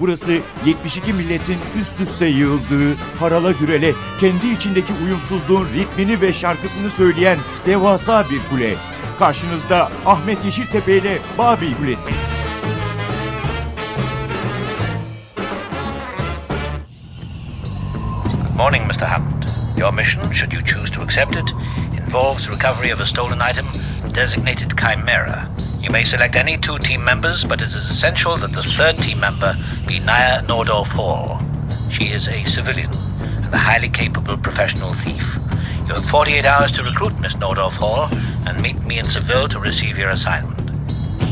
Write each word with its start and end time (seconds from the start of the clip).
Burası 0.00 0.38
72 0.66 1.12
milletin 1.12 1.58
üst 1.80 2.00
üste 2.00 2.26
yığıldığı, 2.26 2.96
harala 3.18 3.52
gürele, 3.52 3.92
kendi 4.20 4.48
içindeki 4.48 4.92
uyumsuzluğun 5.04 5.68
ritmini 5.74 6.20
ve 6.20 6.32
şarkısını 6.32 6.90
söyleyen 6.90 7.38
devasa 7.66 8.24
bir 8.30 8.40
kule. 8.50 8.74
Karşınızda 9.18 9.90
Ahmet 10.06 10.44
Yeşiltepe 10.44 10.96
ile 10.96 11.18
Babil 11.38 11.74
Kulesi. 11.74 12.10
Morning, 18.56 18.86
Mr. 18.86 19.06
Hammond. 19.06 19.42
Your 19.78 19.92
mission, 19.92 20.32
should 20.32 20.52
you 20.52 20.64
choose 20.64 20.92
to 20.92 21.02
accept 21.02 21.36
it, 21.36 21.54
involves 21.96 22.50
recovery 22.50 22.94
of 22.94 23.00
a 23.00 23.06
stolen 23.06 23.50
item 23.50 23.66
designated 24.14 24.70
Chimera. 24.76 25.48
You 25.80 25.88
may 25.90 26.04
select 26.04 26.36
any 26.36 26.58
two 26.58 26.76
team 26.78 27.02
members, 27.02 27.42
but 27.42 27.62
it 27.62 27.68
is 27.68 27.74
essential 27.74 28.36
that 28.36 28.52
the 28.52 28.62
third 28.62 28.98
team 28.98 29.18
member 29.18 29.56
be 29.86 29.98
Naya 29.98 30.42
Nordorf 30.42 30.88
Hall. 30.88 31.40
She 31.90 32.08
is 32.08 32.28
a 32.28 32.44
civilian 32.44 32.92
and 33.18 33.54
a 33.54 33.56
highly 33.56 33.88
capable 33.88 34.36
professional 34.36 34.92
thief. 34.92 35.38
You 35.88 35.94
have 35.94 36.04
48 36.04 36.44
hours 36.44 36.70
to 36.72 36.82
recruit 36.82 37.18
Miss 37.20 37.34
Nordorf 37.36 37.72
Hall 37.72 38.08
and 38.46 38.60
meet 38.60 38.84
me 38.84 38.98
in 38.98 39.08
Seville 39.08 39.48
to 39.48 39.58
receive 39.58 39.96
your 39.96 40.10
assignment. 40.10 40.60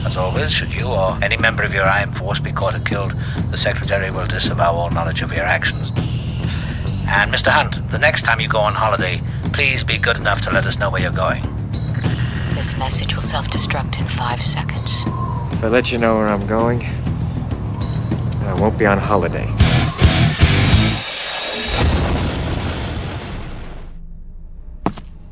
As 0.07 0.17
always, 0.17 0.51
should 0.51 0.73
you 0.73 0.87
or 0.87 1.19
any 1.23 1.37
member 1.37 1.63
of 1.63 1.75
your 1.75 1.87
IM 1.87 2.13
force 2.13 2.41
be 2.41 2.51
caught 2.51 2.75
or 2.75 2.81
killed, 2.81 3.15
the 3.51 3.57
Secretary 3.59 4.11
will 4.11 4.27
disavow 4.27 4.73
all 4.73 4.91
knowledge 4.91 5.21
of 5.21 5.31
your 5.31 5.45
actions. 5.45 5.91
And 7.07 7.31
Mr. 7.31 7.51
Hunt, 7.51 7.87
the 7.91 7.99
next 7.99 8.23
time 8.23 8.41
you 8.41 8.49
go 8.49 8.61
on 8.61 8.73
holiday, 8.73 9.21
please 9.53 9.85
be 9.85 9.99
good 9.99 10.17
enough 10.17 10.41
to 10.43 10.51
let 10.51 10.65
us 10.65 10.79
know 10.79 10.89
where 10.89 11.03
you're 11.03 11.13
going. 11.13 11.58
This 12.59 12.79
message 12.79 13.15
will 13.15 13.23
self 13.23 13.49
destruct 13.51 14.01
in 14.01 14.07
five 14.07 14.43
seconds. 14.43 15.05
If 15.53 15.65
I 15.65 15.69
let 15.69 15.93
you 15.93 15.99
know 15.99 16.19
where 16.19 16.29
I'm 16.29 16.47
going, 16.49 16.83
I 18.43 18.61
won't 18.61 18.79
be 18.81 18.89
on 18.89 18.99
holiday. 18.99 19.49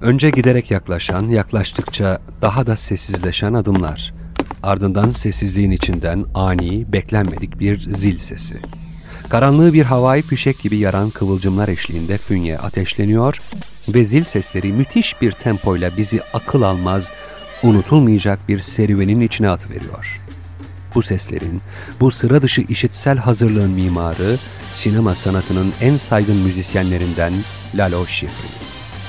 Önce 0.01 0.31
giderek 0.31 0.71
yaklaşan, 0.71 1.29
yaklaştıkça 1.29 2.19
daha 2.43 2.67
da 2.67 2.77
sessizleşen 2.77 3.55
adımlar. 3.55 4.15
Ardından 4.63 5.11
sessizliğin 5.11 5.71
içinden 5.71 6.25
ani, 6.35 6.93
beklenmedik 6.93 7.61
bir 7.61 7.81
zil 7.81 8.19
sesi. 8.19 8.57
Karanlığı 9.29 9.73
bir 9.73 9.83
havai 9.83 10.23
fişek 10.23 10.59
gibi 10.59 10.77
yaran 10.77 11.11
kıvılcımlar 11.11 11.69
eşliğinde 11.69 12.19
fünye 12.19 12.59
ateşleniyor 12.59 13.39
ve 13.89 14.05
zil 14.05 14.25
sesleri 14.25 14.73
müthiş 14.73 15.23
bir 15.23 15.33
tempoyla 15.33 15.91
bizi 15.97 16.20
akıl 16.33 16.62
almaz, 16.62 17.11
unutulmayacak 17.62 18.48
bir 18.48 18.61
serüvenin 18.61 19.20
içine 19.20 19.51
atıveriyor. 19.51 20.20
Bu 20.95 21.03
seslerin, 21.03 21.61
bu 22.01 22.11
sıra 22.11 22.43
dışı 22.43 22.61
işitsel 22.61 23.19
hazırlığın 23.19 23.70
mimarı, 23.70 24.39
sinema 24.75 25.15
sanatının 25.15 25.73
en 25.81 25.97
saygın 25.97 26.37
müzisyenlerinden 26.37 27.33
Lalo 27.75 28.06
Schifrin. 28.06 28.51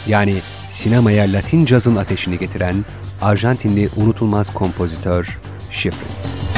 Yani 0.07 0.41
sinemaya 0.69 1.33
Latin 1.33 1.65
cazın 1.65 1.95
ateşini 1.95 2.37
getiren 2.37 2.85
Arjantinli 3.21 3.89
unutulmaz 3.95 4.53
kompozitör 4.53 5.39
Schifrin. 5.71 6.56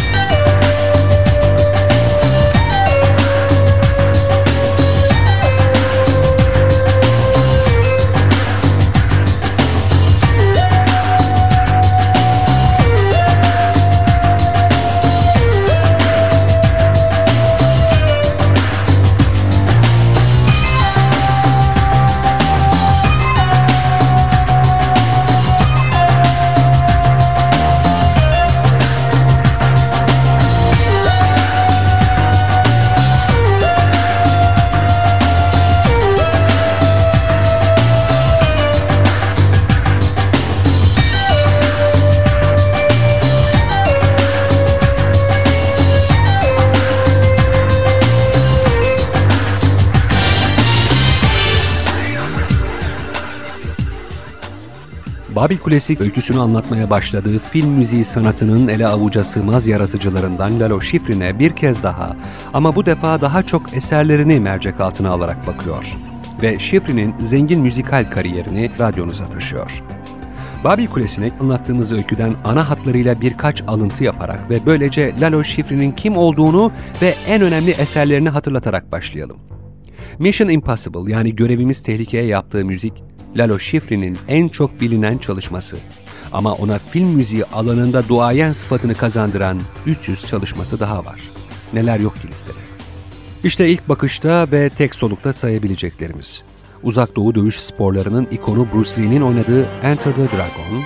Babil 55.39 55.57
Kulesi 55.57 55.97
öyküsünü 55.99 56.39
anlatmaya 56.39 56.89
başladığı 56.89 57.39
film 57.39 57.69
müziği 57.69 58.05
sanatının 58.05 58.67
ele 58.67 58.87
avuca 58.87 59.23
sığmaz 59.23 59.67
yaratıcılarından 59.67 60.59
Lalo 60.59 60.81
Schifrin'e 60.81 61.39
bir 61.39 61.51
kez 61.51 61.83
daha 61.83 62.15
ama 62.53 62.75
bu 62.75 62.85
defa 62.85 63.21
daha 63.21 63.43
çok 63.43 63.73
eserlerini 63.73 64.39
mercek 64.39 64.79
altına 64.79 65.09
alarak 65.09 65.47
bakıyor. 65.47 65.97
Ve 66.41 66.59
Schifrin'in 66.59 67.13
zengin 67.19 67.61
müzikal 67.61 68.11
kariyerini 68.11 68.69
radyonuza 68.79 69.25
taşıyor. 69.25 69.83
Babil 70.63 70.87
Kulesi'ne 70.87 71.31
anlattığımız 71.39 71.91
öyküden 71.91 72.33
ana 72.45 72.69
hatlarıyla 72.69 73.21
birkaç 73.21 73.63
alıntı 73.67 74.03
yaparak 74.03 74.49
ve 74.49 74.65
böylece 74.65 75.13
Lalo 75.21 75.43
Schifrin'in 75.43 75.91
kim 75.91 76.17
olduğunu 76.17 76.71
ve 77.01 77.15
en 77.27 77.41
önemli 77.41 77.71
eserlerini 77.71 78.29
hatırlatarak 78.29 78.91
başlayalım. 78.91 79.37
Mission 80.19 80.49
Impossible 80.49 81.11
yani 81.11 81.35
görevimiz 81.35 81.83
tehlikeye 81.83 82.25
yaptığı 82.25 82.65
müzik 82.65 83.03
Lalo 83.35 83.59
Schifrin'in 83.59 84.17
en 84.27 84.47
çok 84.47 84.81
bilinen 84.81 85.17
çalışması. 85.17 85.77
Ama 86.31 86.53
ona 86.53 86.77
film 86.77 87.07
müziği 87.07 87.45
alanında 87.45 88.07
duayen 88.07 88.51
sıfatını 88.51 88.95
kazandıran 88.95 89.61
300 89.85 90.25
çalışması 90.25 90.79
daha 90.79 91.05
var. 91.05 91.21
Neler 91.73 91.99
yok 91.99 92.15
ki 92.15 92.27
listede. 92.27 92.57
İşte 93.43 93.69
ilk 93.69 93.89
bakışta 93.89 94.47
ve 94.51 94.69
tek 94.69 94.95
solukta 94.95 95.33
sayabileceklerimiz. 95.33 96.43
Uzak 96.83 97.15
Doğu 97.15 97.35
dövüş 97.35 97.59
sporlarının 97.59 98.27
ikonu 98.31 98.67
Bruce 98.73 99.01
Lee'nin 99.01 99.21
oynadığı 99.21 99.65
Enter 99.83 100.15
the 100.15 100.21
Dragon, 100.21 100.83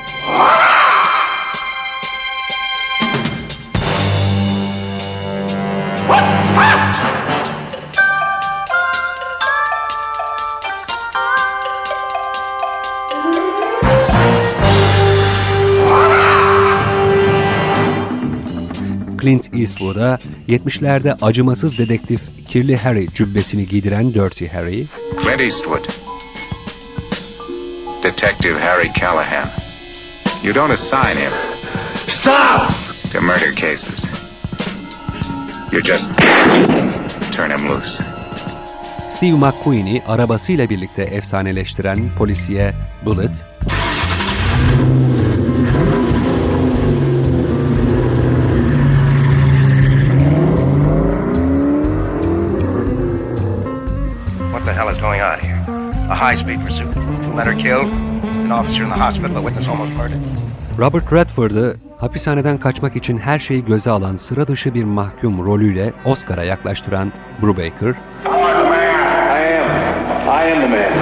Clint 19.23 19.53
Eastwood'a 19.53 20.19
70'lerde 20.47 21.17
acımasız 21.21 21.77
dedektif 21.77 22.21
Kirli 22.47 22.77
Harry 22.77 23.07
cübbesini 23.15 23.67
giydiren 23.67 24.13
Dirty 24.13 24.47
Harry, 24.47 24.85
Clint 25.23 25.41
Eastwood. 25.41 25.85
Detective 28.03 28.59
Harry 28.59 28.91
Callahan. 28.99 29.47
You 30.43 30.55
don't 30.55 30.71
assign 30.71 31.17
him. 31.17 31.31
Stop! 32.07 32.71
To 33.13 33.21
murder 33.21 33.55
cases. 33.55 34.05
You 35.71 35.81
just 35.81 36.09
turn 37.31 37.51
him 37.51 37.69
loose. 37.69 38.03
Steve 39.09 39.37
McQueen'i 39.37 40.03
arabasıyla 40.07 40.69
birlikte 40.69 41.03
efsaneleştiren 41.03 41.99
polisiye 42.17 42.73
Bullet, 43.05 43.45
high-speed 56.53 56.65
pursuit. 56.65 56.93
Two 56.93 57.33
men 57.33 57.47
are 57.47 57.55
killed. 57.55 57.89
An 58.45 58.51
officer 58.51 58.83
in 58.83 58.89
the 58.89 58.95
hospital. 58.95 59.37
A 59.37 59.41
witness 59.41 59.67
almost 59.67 59.91
murdered. 59.93 60.21
Robert 60.77 61.13
Redford'ı 61.13 61.77
hapishaneden 61.97 62.57
kaçmak 62.57 62.95
için 62.95 63.17
her 63.17 63.39
şeyi 63.39 63.65
göze 63.65 63.91
alan 63.91 64.15
sıra 64.15 64.47
dışı 64.47 64.73
bir 64.73 64.83
mahkum 64.83 65.45
rolüyle 65.45 65.93
Oscar'a 66.05 66.43
yaklaştıran 66.43 67.11
Brubaker, 67.41 67.95
I 68.25 68.27
am. 68.27 68.53
I 70.27 70.51
am 70.51 70.61
the 70.61 70.67
man. 70.67 70.93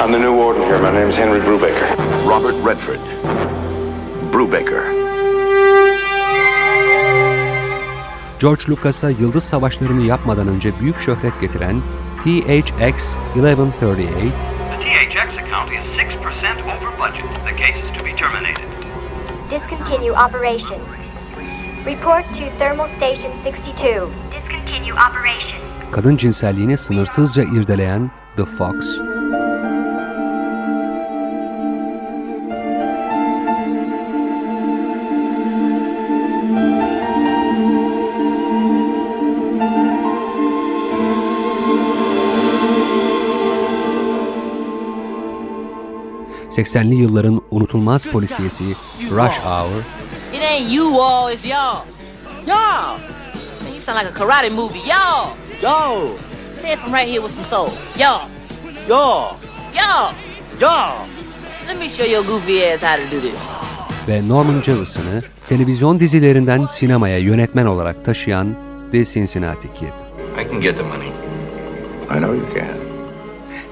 I'm 0.00 0.12
the 0.12 0.18
new 0.18 0.36
warden 0.36 0.62
here. 0.62 0.78
My 0.78 1.00
name's 1.00 1.16
Henry 1.16 1.46
Brubaker. 1.46 1.96
Robert 2.26 2.66
Redford. 2.66 3.00
Brubaker. 4.32 5.04
George 8.40 8.64
Lucas'a 8.68 9.10
Yıldız 9.10 9.44
Savaşları'nı 9.44 10.02
yapmadan 10.02 10.48
önce 10.48 10.80
büyük 10.80 11.00
şöhret 11.00 11.40
getiren 11.40 11.82
THX 12.24 13.16
1138, 13.34 14.08
The 14.14 14.53
THX 14.84 15.38
account 15.38 15.72
is 15.72 15.82
6% 15.96 16.60
over 16.72 16.90
budget. 16.98 17.24
The 17.48 17.56
case 17.56 17.76
is 17.84 17.90
to 17.96 18.04
be 18.04 18.12
terminated. 18.12 18.68
Discontinue 19.48 20.12
operation. 20.12 20.78
Report 21.86 22.24
to 22.34 22.50
Thermal 22.58 22.88
Station 22.98 23.32
62. 23.42 24.12
Discontinue. 24.30 24.92
operation. 24.92 25.60
Kadın 25.92 26.16
cinselliğini 26.16 26.78
sınırsızca 26.78 27.42
irdeleyen 27.42 28.10
The 28.36 28.44
Fox, 28.44 28.98
...80'li 46.56 46.94
yılların 46.94 47.40
unutulmaz 47.50 48.06
polisiyesi 48.06 48.64
Rush 49.10 49.38
Hour, 49.46 49.82
It 50.32 50.42
ain't 50.42 50.72
you 50.72 51.00
all, 51.00 51.32
it's 51.32 51.44
y'all. 51.44 51.82
Y'all! 52.46 52.98
You 53.74 53.80
sound 53.80 53.98
like 53.98 54.10
a 54.10 54.24
karate 54.24 54.50
movie. 54.50 54.78
Y'all! 54.88 55.28
Yo! 55.62 56.08
Say 56.54 56.72
it 56.72 56.78
from 56.78 56.92
right 56.92 57.08
here 57.08 57.20
with 57.22 57.32
some 57.34 57.46
soul. 57.46 57.68
Y'all! 57.98 58.28
Y'all! 58.88 59.36
Y'all! 59.74 60.14
Y'all! 60.60 61.06
Let 61.66 61.78
me 61.78 61.88
show 61.88 62.04
your 62.06 62.22
goofy 62.24 62.64
ass 62.64 62.82
how 62.82 62.96
to 62.96 63.10
do 63.16 63.20
this. 63.20 63.38
ve 64.08 64.28
Norman 64.28 64.60
Jewison'ı 64.62 65.22
televizyon 65.48 66.00
dizilerinden 66.00 66.66
sinemaya 66.66 67.18
yönetmen 67.18 67.66
olarak 67.66 68.04
taşıyan 68.04 68.56
The 68.92 69.04
Cincinnati 69.04 69.74
Kid. 69.74 69.92
I 70.40 70.44
can 70.50 70.60
get 70.60 70.76
the 70.76 70.82
money. 70.82 71.08
I 72.10 72.18
know 72.18 72.34
you 72.34 72.44
can. 72.54 72.78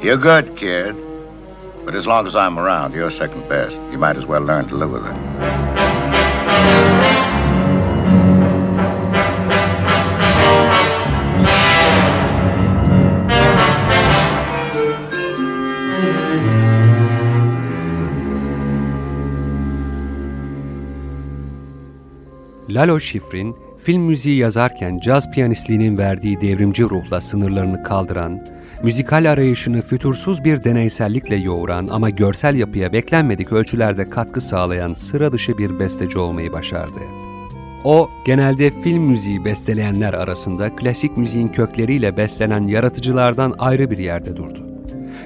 You're 0.03 0.23
good, 0.23 0.57
kid. 0.57 1.12
But 1.85 1.95
as 1.97 2.07
long 2.07 2.27
as 2.27 2.37
I'm 2.37 2.59
around, 2.59 2.95
you're 2.95 3.11
second 3.11 3.49
best. 3.49 3.77
You 3.91 3.99
might 3.99 4.17
as 4.17 4.25
well 4.25 4.41
learn 4.41 4.69
to 4.69 4.77
live 4.77 4.91
with 4.91 5.05
it. 5.05 5.17
Lalo 22.69 23.01
Schifrin, 23.01 23.57
film 23.79 24.03
müziği 24.03 24.39
yazarken 24.39 24.99
caz 24.99 25.31
piyanistliğinin 25.31 25.99
verdiği 25.99 26.41
devrimci 26.41 26.83
ruhla 26.83 27.21
sınırlarını 27.21 27.83
kaldıran, 27.83 28.47
müzikal 28.83 29.31
arayışını 29.33 29.83
fütursuz 29.83 30.45
bir 30.45 30.65
deneysellikle 30.65 31.37
yoğuran 31.37 31.89
ama 31.91 32.11
görsel 32.11 32.55
yapıya 32.55 32.93
beklenmedik 32.93 33.53
ölçülerde 33.53 34.11
katkı 34.11 34.41
sağlayan 34.41 34.95
sıra 34.95 35.33
dışı 35.33 35.59
bir 35.59 35.79
besteci 35.79 36.19
olmayı 36.19 36.53
başardı. 36.53 37.01
O, 37.85 38.11
genelde 38.25 38.71
film 38.71 39.03
müziği 39.03 39.45
besteleyenler 39.45 40.15
arasında 40.15 40.77
klasik 40.77 41.17
müziğin 41.17 41.49
kökleriyle 41.49 42.17
beslenen 42.17 42.67
yaratıcılardan 42.67 43.55
ayrı 43.59 43.91
bir 43.91 43.99
yerde 43.99 44.37
durdu. 44.37 44.61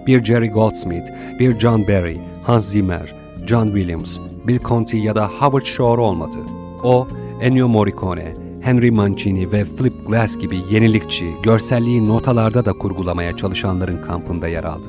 Bir 0.07 0.25
Jerry 0.25 0.49
Goldsmith, 0.49 1.07
bir 1.41 1.59
John 1.59 1.89
Barry, 1.89 2.19
Hans 2.45 2.69
Zimmer, 2.69 3.15
John 3.47 3.67
Williams, 3.67 4.19
Bill 4.47 4.59
Conti 4.59 4.97
ya 4.97 5.15
da 5.15 5.29
Howard 5.29 5.65
Shore 5.65 6.01
olmadı. 6.01 6.39
O, 6.85 7.09
Ennio 7.41 7.69
Morricone, 7.69 8.46
Henry 8.67 8.91
Mancini 8.91 9.53
ve 9.53 9.65
Philip 9.65 10.07
Glass 10.07 10.39
gibi 10.39 10.61
yenilikçi, 10.71 11.35
görselliği 11.43 12.09
notalarda 12.09 12.65
da 12.65 12.73
kurgulamaya 12.73 13.37
çalışanların 13.37 14.03
kampında 14.03 14.49
yer 14.49 14.65
aldı. 14.65 14.89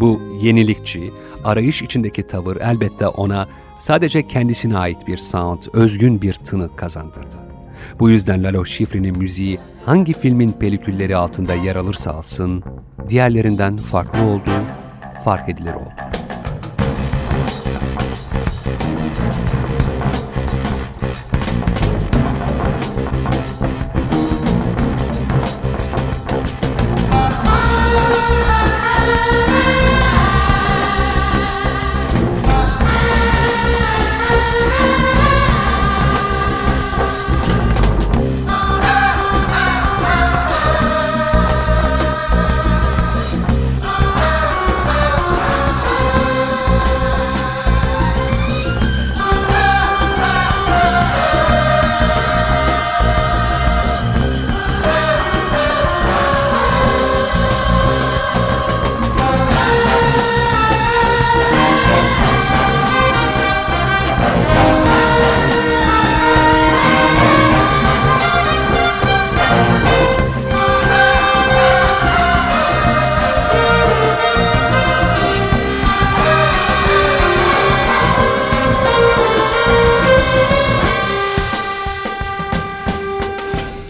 Bu 0.00 0.20
yenilikçi, 0.40 1.12
arayış 1.44 1.82
içindeki 1.82 2.22
tavır 2.22 2.56
elbette 2.56 3.06
ona 3.08 3.48
sadece 3.78 4.26
kendisine 4.26 4.78
ait 4.78 5.06
bir 5.06 5.16
sound, 5.16 5.62
özgün 5.72 6.22
bir 6.22 6.34
tını 6.34 6.76
kazandırdı. 6.76 7.36
Bu 8.00 8.10
yüzden 8.10 8.44
Lalo 8.44 8.64
Schifrin'in 8.64 9.18
müziği 9.18 9.58
hangi 9.86 10.12
filmin 10.12 10.52
pelikülleri 10.52 11.16
altında 11.16 11.54
yer 11.54 11.76
alırsa 11.76 12.10
alsın, 12.10 12.62
diğerlerinden 13.08 13.76
farklı 13.76 14.24
oldu, 14.24 14.50
fark 15.24 15.48
edilir 15.48 15.74
oldu. 15.74 16.19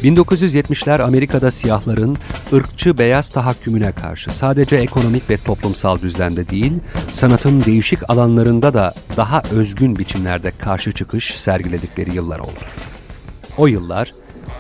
...1970'ler 0.03 1.03
Amerika'da 1.03 1.51
siyahların 1.51 2.17
ırkçı 2.53 2.99
beyaz 2.99 3.29
tahakkümüne 3.29 3.93
karşı 3.93 4.31
sadece 4.31 4.77
ekonomik 4.77 5.31
ve 5.31 5.37
toplumsal 5.37 5.99
düzlemde 5.99 6.49
değil, 6.49 6.73
sanatın 7.11 7.65
değişik 7.65 8.11
alanlarında 8.11 8.75
da 8.75 8.95
daha 9.17 9.43
özgün 9.51 9.99
biçimlerde 9.99 10.53
karşı 10.59 10.93
çıkış 10.93 11.41
sergiledikleri 11.41 12.15
yıllar 12.15 12.39
oldu. 12.39 12.61
O 13.59 13.67
yıllar, 13.67 14.13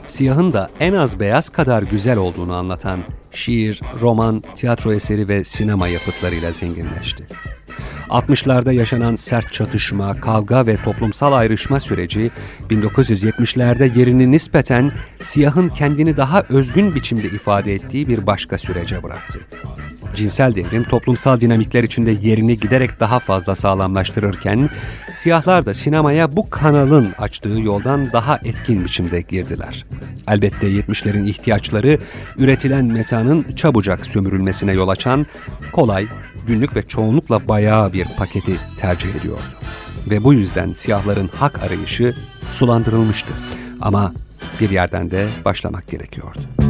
siyahın 0.06 0.52
da 0.52 0.70
en 0.80 0.92
az 0.92 1.20
beyaz 1.20 1.48
kadar 1.48 1.82
güzel 1.82 2.16
olduğunu 2.18 2.54
anlatan 2.54 3.00
şiir, 3.32 3.80
roman, 4.00 4.42
tiyatro 4.54 4.92
eseri 4.92 5.28
ve 5.28 5.44
sinema 5.44 5.88
yapıtlarıyla 5.88 6.52
zenginleşti. 6.52 7.26
60'larda 8.10 8.72
yaşanan 8.74 9.16
sert 9.16 9.52
çatışma, 9.52 10.20
kavga 10.20 10.66
ve 10.66 10.76
toplumsal 10.76 11.32
ayrışma 11.32 11.80
süreci 11.80 12.30
1970'lerde 12.70 13.98
yerini 13.98 14.30
nispeten 14.30 14.92
siyahın 15.22 15.68
kendini 15.68 16.16
daha 16.16 16.42
özgün 16.48 16.94
biçimde 16.94 17.26
ifade 17.26 17.74
ettiği 17.74 18.08
bir 18.08 18.26
başka 18.26 18.58
sürece 18.58 19.02
bıraktı. 19.02 19.40
Cinsel 20.16 20.54
devrim 20.54 20.84
toplumsal 20.84 21.40
dinamikler 21.40 21.84
içinde 21.84 22.10
yerini 22.10 22.58
giderek 22.58 23.00
daha 23.00 23.18
fazla 23.18 23.54
sağlamlaştırırken 23.54 24.70
siyahlar 25.14 25.66
da 25.66 25.74
sinemaya 25.74 26.36
bu 26.36 26.50
kanalın 26.50 27.08
açtığı 27.18 27.60
yoldan 27.60 28.12
daha 28.12 28.36
etkin 28.44 28.84
biçimde 28.84 29.20
girdiler. 29.20 29.84
Elbette 30.28 30.66
70'lerin 30.66 31.28
ihtiyaçları 31.28 31.98
üretilen 32.36 32.84
metanın 32.84 33.46
çabucak 33.56 34.06
sömürülmesine 34.06 34.72
yol 34.72 34.88
açan 34.88 35.26
kolay, 35.72 36.06
günlük 36.46 36.76
ve 36.76 36.82
çoğunlukla 36.82 37.48
bayağı 37.48 37.92
bir 37.92 38.04
paketi 38.04 38.56
tercih 38.78 39.14
ediyordu. 39.14 39.54
Ve 40.10 40.24
bu 40.24 40.34
yüzden 40.34 40.72
siyahların 40.72 41.30
hak 41.38 41.62
arayışı 41.62 42.14
sulandırılmıştı. 42.50 43.34
Ama 43.80 44.12
bir 44.60 44.70
yerden 44.70 45.10
de 45.10 45.28
başlamak 45.44 45.88
gerekiyordu. 45.88 46.69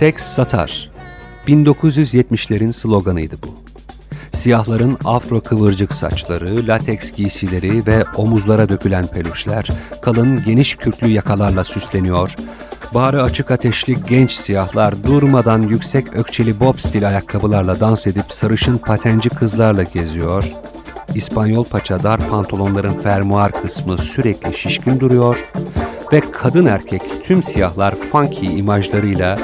Seks 0.00 0.24
satar. 0.24 0.90
1970'lerin 1.46 2.72
sloganıydı 2.72 3.36
bu. 3.42 3.54
Siyahların 4.36 4.98
afro 5.04 5.40
kıvırcık 5.40 5.94
saçları, 5.94 6.66
lateks 6.66 7.12
giysileri 7.12 7.86
ve 7.86 8.04
omuzlara 8.16 8.68
dökülen 8.68 9.06
peluşlar 9.06 9.68
kalın 10.02 10.44
geniş 10.44 10.76
kürklü 10.76 11.08
yakalarla 11.08 11.64
süsleniyor. 11.64 12.36
Bağrı 12.94 13.22
açık 13.22 13.50
ateşli 13.50 13.96
genç 14.08 14.32
siyahlar 14.32 15.04
durmadan 15.04 15.62
yüksek 15.62 16.16
ökçeli 16.16 16.60
bob 16.60 16.78
stil 16.78 17.08
ayakkabılarla 17.08 17.80
dans 17.80 18.06
edip 18.06 18.32
sarışın 18.32 18.78
patenci 18.78 19.28
kızlarla 19.28 19.82
geziyor. 19.82 20.52
İspanyol 21.14 21.64
paça 21.64 22.02
dar 22.02 22.28
pantolonların 22.28 23.00
fermuar 23.00 23.52
kısmı 23.62 23.98
sürekli 23.98 24.54
şişkin 24.54 25.00
duruyor 25.00 25.52
ve 26.12 26.20
kadın 26.32 26.66
erkek 26.66 27.02
tüm 27.24 27.42
siyahlar 27.42 27.94
funky 27.94 28.58
imajlarıyla 28.58 29.38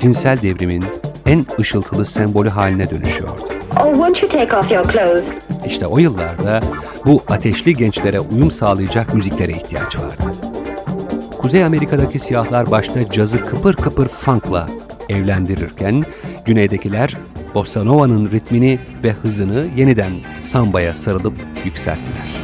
cinsel 0.00 0.42
devrimin 0.42 0.84
en 1.26 1.46
ışıltılı 1.60 2.04
sembolü 2.04 2.48
haline 2.48 2.90
dönüşüyordu. 2.90 3.42
Oh, 3.80 3.94
won't 3.94 4.22
you 4.22 4.30
take 4.30 4.56
off 4.56 4.72
your 4.72 4.92
clothes? 4.92 5.24
İşte 5.66 5.86
o 5.86 5.98
yıllarda 5.98 6.60
bu 7.06 7.22
ateşli 7.28 7.74
gençlere 7.74 8.20
uyum 8.20 8.50
sağlayacak 8.50 9.14
müziklere 9.14 9.52
ihtiyaç 9.52 9.96
vardı. 9.96 10.22
Kuzey 11.38 11.64
Amerika'daki 11.64 12.18
siyahlar 12.18 12.70
başta 12.70 13.10
cazı 13.10 13.44
kıpır 13.44 13.74
kıpır 13.74 14.08
funkla 14.08 14.68
evlendirirken, 15.08 16.04
güneydekiler 16.44 17.16
bossa 17.54 17.84
nova'nın 17.84 18.30
ritmini 18.30 18.78
ve 19.04 19.12
hızını 19.12 19.66
yeniden 19.76 20.12
sambaya 20.40 20.94
sarılıp 20.94 21.34
yükselttiler. 21.64 22.39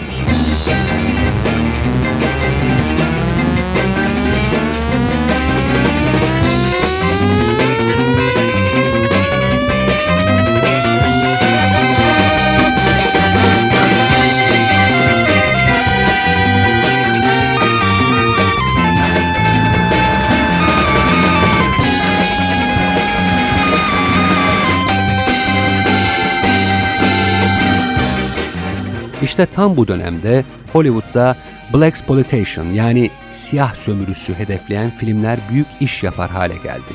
İşte 29.36 29.54
tam 29.54 29.76
bu 29.76 29.88
dönemde 29.88 30.44
Hollywood'da 30.72 31.36
Black 31.74 31.88
Exploitation 31.88 32.66
yani 32.66 33.10
siyah 33.32 33.74
sömürüsü 33.74 34.34
hedefleyen 34.34 34.90
filmler 34.90 35.38
büyük 35.50 35.66
iş 35.80 36.02
yapar 36.02 36.30
hale 36.30 36.54
geldi. 36.54 36.92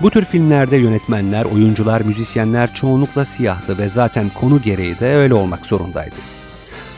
Bu 0.00 0.10
tür 0.10 0.24
filmlerde 0.24 0.76
yönetmenler, 0.76 1.44
oyuncular, 1.44 2.00
müzisyenler 2.00 2.74
çoğunlukla 2.74 3.24
siyahtı 3.24 3.78
ve 3.78 3.88
zaten 3.88 4.30
konu 4.40 4.62
gereği 4.62 5.00
de 5.00 5.14
öyle 5.14 5.34
olmak 5.34 5.66
zorundaydı. 5.66 6.14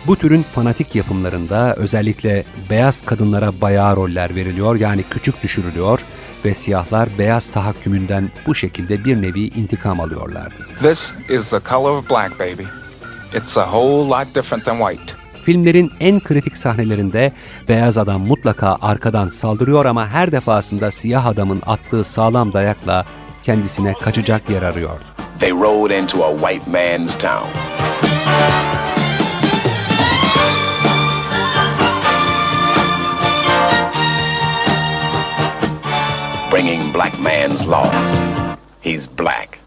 Bu 0.07 0.17
türün 0.17 0.43
fanatik 0.43 0.95
yapımlarında 0.95 1.75
özellikle 1.75 2.45
beyaz 2.71 3.03
kadınlara 3.03 3.61
bayağı 3.61 3.97
roller 3.97 4.35
veriliyor 4.35 4.77
yani 4.77 5.05
küçük 5.11 5.43
düşürülüyor 5.43 6.01
ve 6.45 6.55
siyahlar 6.55 7.09
beyaz 7.19 7.47
tahakkümünden 7.47 8.31
bu 8.47 8.55
şekilde 8.55 9.05
bir 9.05 9.23
nevi 9.23 9.41
intikam 9.41 10.01
alıyorlardı. 10.01 10.69
This 10.83 11.13
is 11.29 11.51
the 11.51 11.61
color 11.71 11.99
of 11.99 12.11
black, 12.11 12.41
baby. 12.41 12.84
It's 13.35 13.57
a 13.57 13.67
whole 13.67 14.09
lot 14.09 14.35
different 14.35 14.65
than 14.65 14.79
white. 14.79 15.15
Filmlerin 15.43 15.91
en 16.01 16.21
kritik 16.21 16.57
sahnelerinde 16.57 17.33
beyaz 17.69 17.99
adam 17.99 18.27
mutlaka 18.27 18.77
arkadan 18.83 19.29
saldırıyor 19.29 19.85
ama 19.85 20.09
her 20.09 20.33
defasında 20.33 20.91
siyah 20.91 21.27
adamın 21.27 21.63
attığı 21.67 22.05
sağlam 22.05 22.53
dayakla 22.53 23.05
kendisine 23.43 23.93
kaçacak 23.93 24.51
yer 24.51 24.63
arıyordu. 24.63 25.05
They 25.41 25.51
rode 25.51 25.99
into 25.99 26.25
a 26.25 26.35
white 26.35 26.71
man's 26.71 27.19
town. 27.19 27.49
Bringing 36.53 36.95
black 36.95 37.19
man's 37.19 37.67
law. 37.67 37.91
He's 38.81 39.09
black. 39.19 39.59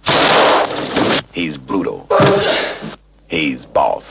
He's 1.33 1.57
brutal. 1.69 1.99
He's 3.27 3.65
boss. 3.75 4.03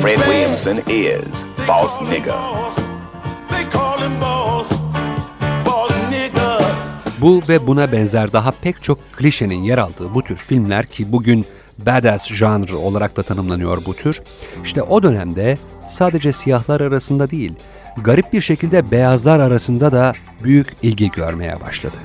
Fred 0.00 0.18
Williamson 0.18 0.78
is 0.88 1.44
boss 1.68 2.00
nigger. 2.02 2.72
Bu 7.20 7.42
ve 7.48 7.66
buna 7.66 7.92
benzer 7.92 8.32
daha 8.32 8.50
pek 8.50 8.82
çok 8.82 9.12
klişenin 9.12 9.62
yer 9.62 9.78
aldığı 9.78 10.14
bu 10.14 10.22
tür 10.22 10.36
filmler 10.36 10.86
ki 10.86 11.12
bugün 11.12 11.44
badass 11.78 12.32
janrı 12.32 12.78
olarak 12.78 13.16
da 13.16 13.22
tanımlanıyor 13.22 13.84
bu 13.86 13.94
tür. 13.94 14.22
İşte 14.64 14.82
o 14.82 15.02
dönemde 15.02 15.58
sadece 15.88 16.32
siyahlar 16.32 16.80
arasında 16.80 17.30
değil, 17.30 17.52
garip 17.96 18.32
bir 18.32 18.40
şekilde 18.40 18.90
beyazlar 18.90 19.40
arasında 19.40 19.92
da 19.92 20.12
büyük 20.44 20.76
ilgi 20.82 21.10
görmeye 21.10 21.60
başladı. 21.60 21.96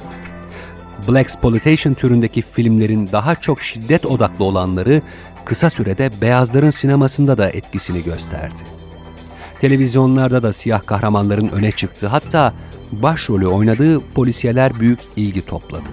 Black 1.08 1.26
Exploitation 1.26 1.94
türündeki 1.94 2.42
filmlerin 2.42 3.10
daha 3.12 3.36
çok 3.36 3.62
şiddet 3.62 4.06
odaklı 4.06 4.46
olanları 4.46 5.02
kısa 5.48 5.70
sürede 5.70 6.10
beyazların 6.22 6.70
sinemasında 6.70 7.38
da 7.38 7.50
etkisini 7.50 8.04
gösterdi. 8.04 8.62
Televizyonlarda 9.60 10.44
da 10.44 10.54
siyah 10.54 10.86
kahramanların 10.86 11.50
öne 11.50 11.72
çıktığı 11.72 12.08
hatta 12.08 12.54
başrolü 12.92 13.48
oynadığı 13.48 14.00
polisiyeler 14.00 14.80
büyük 14.80 15.00
ilgi 15.16 15.46
topladı. 15.46 15.90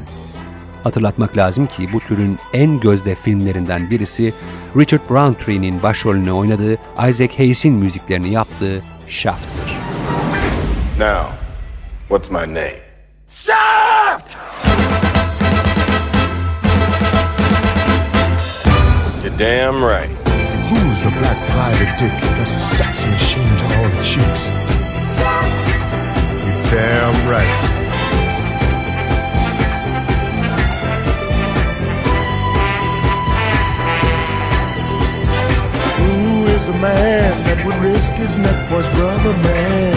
Hatırlatmak 0.85 1.37
lazım 1.37 1.67
ki 1.67 1.89
bu 1.93 2.01
türün 2.01 2.39
en 2.53 2.81
gözde 2.81 3.15
filmlerinden 3.15 3.91
birisi 3.91 4.35
Richard 4.77 5.11
Roundtree'nin 5.11 5.83
başrolünü 5.83 6.33
oynadığı 6.33 6.79
Isaac 7.09 7.39
Hayes'in 7.39 7.75
müziklerini 7.75 8.31
yaptığı 8.31 8.83
Shaft'tır. 9.09 9.79
Now, 10.99 11.29
what's 12.09 12.31
my 12.31 12.55
name? 12.55 12.81
Shaft! 13.33 14.54
You're 19.25 19.39
damn 19.39 19.83
right. 19.83 20.07
Who's 20.07 20.99
the 21.03 21.11
black 21.19 21.39
private 21.49 21.99
dick 21.99 22.13
that's 22.37 22.55
a 22.57 22.61
sex 22.61 23.07
machine 23.07 23.47
to 23.47 23.65
all 23.79 23.89
the 23.89 24.03
chicks? 24.03 24.49
You're 26.45 26.61
damn 26.69 27.27
right. 27.27 27.49
Who 35.97 36.45
is 36.45 36.67
the 36.67 36.75
man 36.75 37.45
that 37.45 37.65
would 37.65 37.77
risk 37.77 38.13
his 38.13 38.37
neck 38.37 38.69
for 38.69 38.83
his 38.83 38.89
brother, 38.95 39.33
man? 39.43 39.97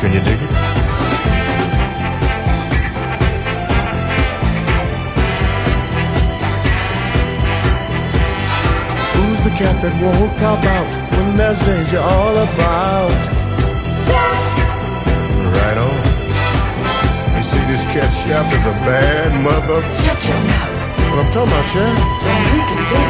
Can 0.00 0.12
you 0.12 0.20
dig 0.20 0.40
it? 0.40 0.61
Cat 9.58 9.76
that 9.82 9.94
won't 10.00 10.32
cop 10.38 10.62
out 10.64 10.86
when 11.12 11.36
there's 11.36 11.58
danger 11.64 12.00
all 12.00 12.36
about? 12.36 13.12
Right 15.52 15.78
on. 15.78 15.98
You 17.36 17.42
see, 17.42 17.64
this 17.68 17.82
cat 17.92 18.10
chef 18.12 18.46
is 18.52 18.64
a 18.64 18.76
bad 18.86 19.30
mother. 19.42 19.82
Shut 20.02 20.20
your 20.28 20.40
mouth. 20.48 20.82
What 21.12 21.26
I'm 21.26 21.32
talking 21.32 21.52
about, 21.52 21.66
Chef? 21.72 21.96
Then 22.24 22.40
we 22.52 22.60
can 22.70 22.82
do. 22.92 23.02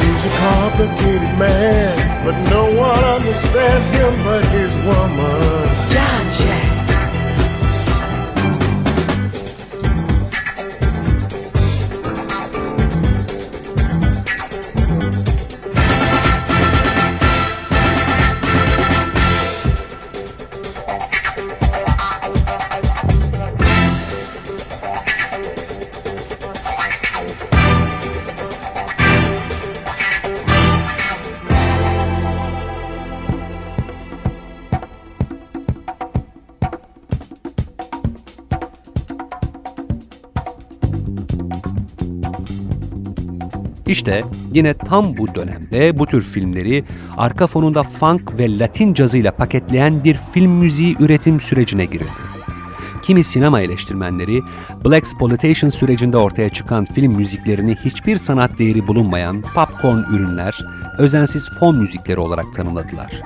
He's 0.00 0.24
a 0.24 0.32
complicated 0.38 1.34
man, 1.38 2.24
but 2.24 2.36
no 2.50 2.64
one 2.72 3.04
understands 3.04 3.88
him 3.96 4.12
but 4.24 4.44
his 4.54 4.72
woman. 4.86 5.66
John 5.90 6.24
Jack. 6.30 6.69
İşte 43.90 44.24
yine 44.52 44.74
tam 44.74 45.16
bu 45.16 45.34
dönemde 45.34 45.98
bu 45.98 46.06
tür 46.06 46.22
filmleri 46.22 46.84
arka 47.16 47.46
fonunda 47.46 47.82
funk 47.82 48.38
ve 48.38 48.58
latin 48.58 48.94
cazıyla 48.94 49.32
paketleyen 49.32 50.04
bir 50.04 50.18
film 50.32 50.52
müziği 50.52 50.96
üretim 51.00 51.40
sürecine 51.40 51.84
girildi. 51.84 52.10
kimi 53.02 53.24
sinema 53.24 53.60
eleştirmenleri 53.60 54.42
Black 54.84 54.98
Exploitation 54.98 55.70
sürecinde 55.70 56.16
ortaya 56.16 56.48
çıkan 56.48 56.84
film 56.84 57.12
müziklerini 57.12 57.76
hiçbir 57.84 58.16
sanat 58.16 58.58
değeri 58.58 58.86
bulunmayan 58.86 59.42
popcorn 59.54 59.98
ürünler, 59.98 60.58
özensiz 60.98 61.50
fon 61.60 61.78
müzikleri 61.78 62.20
olarak 62.20 62.54
tanımladılar. 62.54 63.22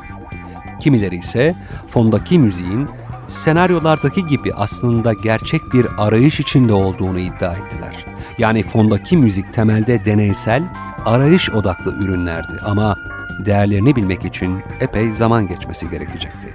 Kimileri 0.80 1.16
ise 1.16 1.54
fondaki 1.88 2.38
müziğin 2.38 2.88
senaryolardaki 3.28 4.26
gibi 4.26 4.54
aslında 4.54 5.12
gerçek 5.12 5.60
bir 5.72 5.86
arayış 5.98 6.40
içinde 6.40 6.72
olduğunu 6.72 7.18
iddia 7.18 7.52
ettiler. 7.52 8.13
Yani 8.38 8.62
fondaki 8.62 9.16
müzik 9.16 9.52
temelde 9.52 10.04
deneysel, 10.04 10.62
arayış 11.04 11.50
odaklı 11.50 11.96
ürünlerdi 11.98 12.52
ama 12.64 12.96
değerlerini 13.38 13.96
bilmek 13.96 14.24
için 14.24 14.62
epey 14.80 15.14
zaman 15.14 15.48
geçmesi 15.48 15.90
gerekecekti. 15.90 16.48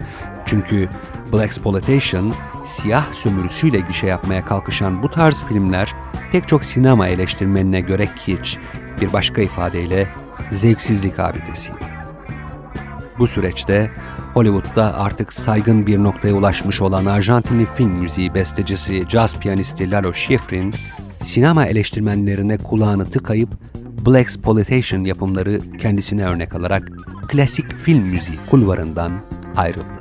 Çünkü 0.46 0.90
Black 1.34 1.46
Exploitation, 1.46 2.34
siyah 2.66 3.14
sömürüsüyle 3.14 3.80
gişe 3.80 4.08
yapmaya 4.08 4.46
kalkışan 4.46 5.04
bu 5.04 5.10
tarz 5.10 5.44
filmler 5.44 5.96
pek 6.32 6.48
çok 6.48 6.66
sinema 6.66 7.08
eleştirmenine 7.08 7.82
göre 7.82 8.08
kiç, 8.26 8.58
bir 9.02 9.14
başka 9.14 9.42
ifadeyle 9.42 10.08
zevksizlik 10.52 11.20
abidesiydi. 11.20 11.78
Bu 13.20 13.28
süreçte 13.28 13.92
Hollywood'da 14.34 15.00
artık 15.00 15.34
saygın 15.34 15.88
bir 15.88 15.98
noktaya 15.98 16.34
ulaşmış 16.34 16.82
olan 16.82 17.06
Arjantinli 17.06 17.66
film 17.66 17.90
müziği 17.90 18.34
bestecisi, 18.34 19.08
caz 19.08 19.40
piyanisti 19.40 19.92
Lalo 19.92 20.14
Schifrin, 20.14 20.74
sinema 21.20 21.66
eleştirmenlerine 21.66 22.58
kulağını 22.58 23.10
tıkayıp 23.10 23.50
Black 24.06 24.22
Exploitation 24.22 25.04
yapımları 25.04 25.62
kendisine 25.78 26.26
örnek 26.26 26.56
alarak 26.56 26.92
klasik 27.28 27.74
film 27.74 28.04
müziği 28.04 28.38
kulvarından 28.50 29.12
ayrıldı. 29.56 30.00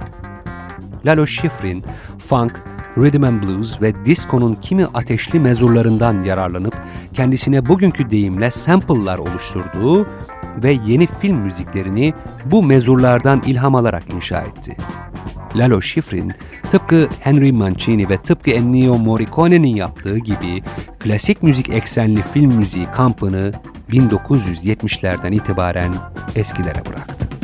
Lalo 1.06 1.26
Schifrin, 1.26 1.84
funk, 2.18 2.52
rhythm 2.98 3.24
and 3.24 3.42
blues 3.42 3.82
ve 3.82 4.04
disco'nun 4.04 4.54
kimi 4.54 4.84
ateşli 4.84 5.40
mezurlarından 5.40 6.22
yararlanıp 6.22 6.74
kendisine 7.14 7.68
bugünkü 7.68 8.10
deyimle 8.10 8.50
sample'lar 8.50 9.18
oluşturduğu 9.18 10.06
ve 10.62 10.78
yeni 10.86 11.06
film 11.06 11.36
müziklerini 11.36 12.14
bu 12.44 12.62
mezurlardan 12.62 13.42
ilham 13.46 13.74
alarak 13.74 14.14
inşa 14.14 14.40
etti. 14.40 14.76
Lalo 15.54 15.82
Schifrin, 15.82 16.32
tıpkı 16.70 17.08
Henry 17.20 17.52
Mancini 17.52 18.08
ve 18.08 18.16
tıpkı 18.16 18.50
Ennio 18.50 18.98
Morricone'nin 18.98 19.76
yaptığı 19.76 20.18
gibi 20.18 20.62
klasik 20.98 21.42
müzik 21.42 21.68
eksenli 21.68 22.22
film 22.22 22.54
müziği 22.54 22.86
kampını 22.94 23.52
1970'lerden 23.90 25.32
itibaren 25.32 25.92
eskilere 26.36 26.86
bıraktı. 26.86 27.37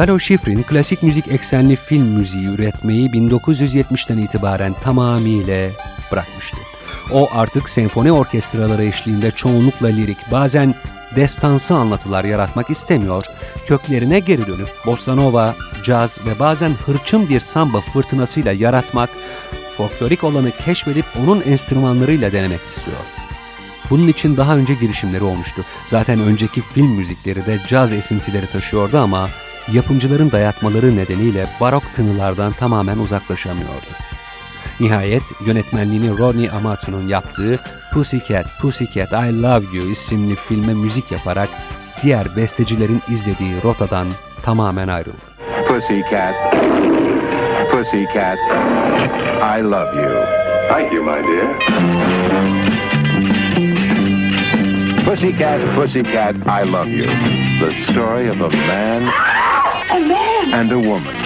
Lalo 0.00 0.18
Schifrin 0.18 0.62
klasik 0.62 1.02
müzik 1.02 1.28
eksenli 1.28 1.76
film 1.76 2.06
müziği 2.06 2.46
üretmeyi 2.48 3.10
1970'ten 3.10 4.18
itibaren 4.18 4.72
tamamıyla 4.72 5.70
bırakmıştı. 6.12 6.56
O 7.12 7.28
artık 7.32 7.68
senfoni 7.68 8.12
orkestraları 8.12 8.84
eşliğinde 8.84 9.30
çoğunlukla 9.30 9.86
lirik, 9.86 10.18
bazen 10.32 10.74
destansı 11.16 11.74
anlatılar 11.74 12.24
yaratmak 12.24 12.70
istemiyor, 12.70 13.24
köklerine 13.66 14.20
geri 14.20 14.46
dönüp 14.46 14.68
bossa 14.86 15.14
nova, 15.14 15.54
caz 15.84 16.18
ve 16.26 16.38
bazen 16.38 16.72
hırçın 16.86 17.28
bir 17.28 17.40
samba 17.40 17.80
fırtınasıyla 17.80 18.52
yaratmak, 18.52 19.10
folklorik 19.76 20.24
olanı 20.24 20.50
keşfedip 20.50 21.04
onun 21.22 21.40
enstrümanlarıyla 21.40 22.32
denemek 22.32 22.60
istiyor. 22.66 22.96
Bunun 23.90 24.08
için 24.08 24.36
daha 24.36 24.56
önce 24.56 24.74
girişimleri 24.74 25.24
olmuştu. 25.24 25.64
Zaten 25.84 26.20
önceki 26.20 26.60
film 26.60 26.90
müzikleri 26.90 27.46
de 27.46 27.58
caz 27.66 27.92
esintileri 27.92 28.46
taşıyordu 28.46 28.98
ama 28.98 29.28
yapımcıların 29.72 30.30
dayatmaları 30.32 30.96
nedeniyle 30.96 31.46
barok 31.60 31.82
tınılardan 31.96 32.52
tamamen 32.52 32.98
uzaklaşamıyordu. 32.98 33.90
Nihayet 34.80 35.22
yönetmenliğini 35.46 36.18
Rodney 36.18 36.50
Amato'nun 36.50 37.08
yaptığı 37.08 37.60
Pussycat, 37.92 38.46
Pussycat 38.60 39.12
I 39.12 39.42
Love 39.42 39.64
You 39.76 39.90
isimli 39.90 40.36
filme 40.36 40.74
müzik 40.74 41.12
yaparak 41.12 41.48
diğer 42.02 42.36
bestecilerin 42.36 43.02
izlediği 43.08 43.54
rotadan 43.64 44.06
tamamen 44.42 44.88
ayrıldı. 44.88 45.16
Pussycat. 45.68 46.34
Pussycat. 47.70 48.38
I 49.58 49.62
love 49.62 50.02
you. 50.02 50.24
Thank 50.68 50.92
you, 50.92 51.04
my 51.04 51.22
dear. 51.22 51.46
Pussycat, 55.04 55.60
Pussycat, 55.74 56.34
I 56.34 56.72
love 56.72 56.90
you. 56.90 57.06
The 57.60 57.92
story 57.92 58.30
of 58.30 58.40
a 58.40 58.48
man 58.48 59.10
and 59.92 60.70
a 60.72 60.78
woman 60.78 61.16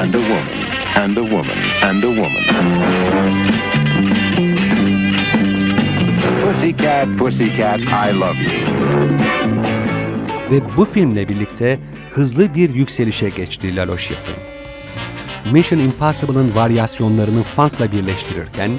and 0.00 0.14
a 0.14 0.18
woman 0.18 0.56
and 0.94 1.16
a 1.16 1.22
woman 1.22 1.58
and 1.82 2.04
a 2.04 2.08
woman. 2.08 2.44
Pussycat, 6.42 7.08
Pussycat, 7.18 7.80
I 7.80 8.12
love 8.12 8.36
you. 8.36 8.50
Ve 10.50 10.76
bu 10.76 10.84
filmle 10.84 11.28
birlikte 11.28 11.78
hızlı 12.10 12.54
bir 12.54 12.74
yükselişe 12.74 13.28
geçti 13.28 13.76
Lalo 13.76 13.98
Schifrin. 13.98 14.36
Mission 15.52 15.78
Impossible'ın 15.78 16.54
varyasyonlarını 16.54 17.42
funk'la 17.42 17.92
birleştirirken, 17.92 18.70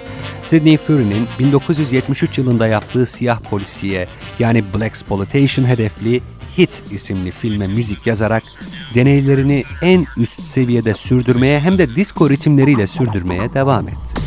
Sidney 0.43 0.77
Fury'nin 0.77 1.27
1973 1.39 2.37
yılında 2.37 2.67
yaptığı 2.67 3.05
siyah 3.05 3.39
polisiye 3.39 4.07
yani 4.39 4.63
Black 4.73 4.85
Exploitation 4.85 5.65
hedefli 5.65 6.21
Hit 6.57 6.83
isimli 6.91 7.31
filme 7.31 7.67
müzik 7.67 8.07
yazarak 8.07 8.43
deneylerini 8.95 9.63
en 9.81 10.07
üst 10.17 10.41
seviyede 10.41 10.93
sürdürmeye 10.93 11.59
hem 11.59 11.77
de 11.77 11.95
disco 11.95 12.29
ritimleriyle 12.29 12.87
sürdürmeye 12.87 13.53
devam 13.53 13.87
etti. 13.87 14.20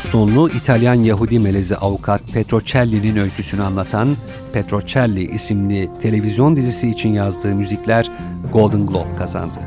Bostonlu 0.00 0.48
İtalyan 0.48 0.94
Yahudi 0.94 1.38
melezi 1.38 1.76
avukat 1.76 2.32
Petrocelli'nin 2.32 3.16
öyküsünü 3.16 3.62
anlatan 3.62 4.16
Petrocelli 4.52 5.34
isimli 5.34 5.90
televizyon 6.02 6.56
dizisi 6.56 6.90
için 6.90 7.08
yazdığı 7.08 7.54
müzikler 7.54 8.10
Golden 8.52 8.86
Globe 8.86 9.14
kazandı. 9.18 9.58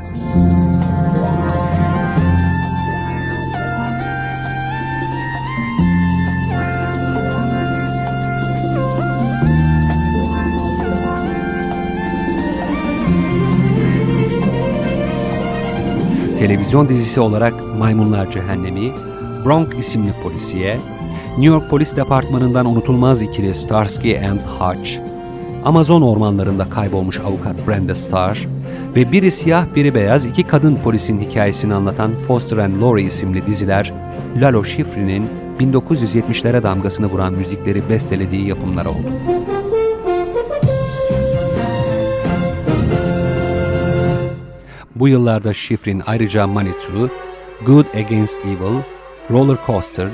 Televizyon 16.38 16.88
dizisi 16.88 17.20
olarak 17.20 17.54
Maymunlar 17.78 18.30
Cehennemi, 18.30 18.92
Bronk 19.44 19.78
isimli 19.78 20.12
polisiye, 20.22 20.78
New 21.30 21.46
York 21.46 21.70
Polis 21.70 21.96
Departmanı'ndan 21.96 22.66
unutulmaz 22.66 23.22
ikili 23.22 23.54
Starsky 23.54 24.18
and 24.18 24.40
Hutch, 24.40 24.90
Amazon 25.64 26.02
ormanlarında 26.02 26.70
kaybolmuş 26.70 27.20
avukat 27.20 27.68
Brenda 27.68 27.94
Starr 27.94 28.48
ve 28.96 29.12
biri 29.12 29.30
siyah 29.30 29.66
biri 29.74 29.94
beyaz 29.94 30.26
iki 30.26 30.42
kadın 30.42 30.76
polisin 30.76 31.18
hikayesini 31.18 31.74
anlatan 31.74 32.14
Foster 32.14 32.56
and 32.56 32.82
Laurie 32.82 33.04
isimli 33.04 33.46
diziler, 33.46 33.92
Lalo 34.36 34.64
Schifrin'in 34.64 35.28
1970'lere 35.60 36.62
damgasını 36.62 37.06
vuran 37.06 37.32
müzikleri 37.32 37.88
bestelediği 37.88 38.46
yapımlar 38.46 38.86
oldu. 38.86 39.08
Bu 44.94 45.08
yıllarda 45.08 45.52
Schifrin 45.52 46.02
ayrıca 46.06 46.46
Manitou, 46.46 47.10
Good 47.66 47.86
Against 47.86 48.38
Evil, 48.46 48.93
Roller 49.30 49.58
Coaster, 49.66 50.10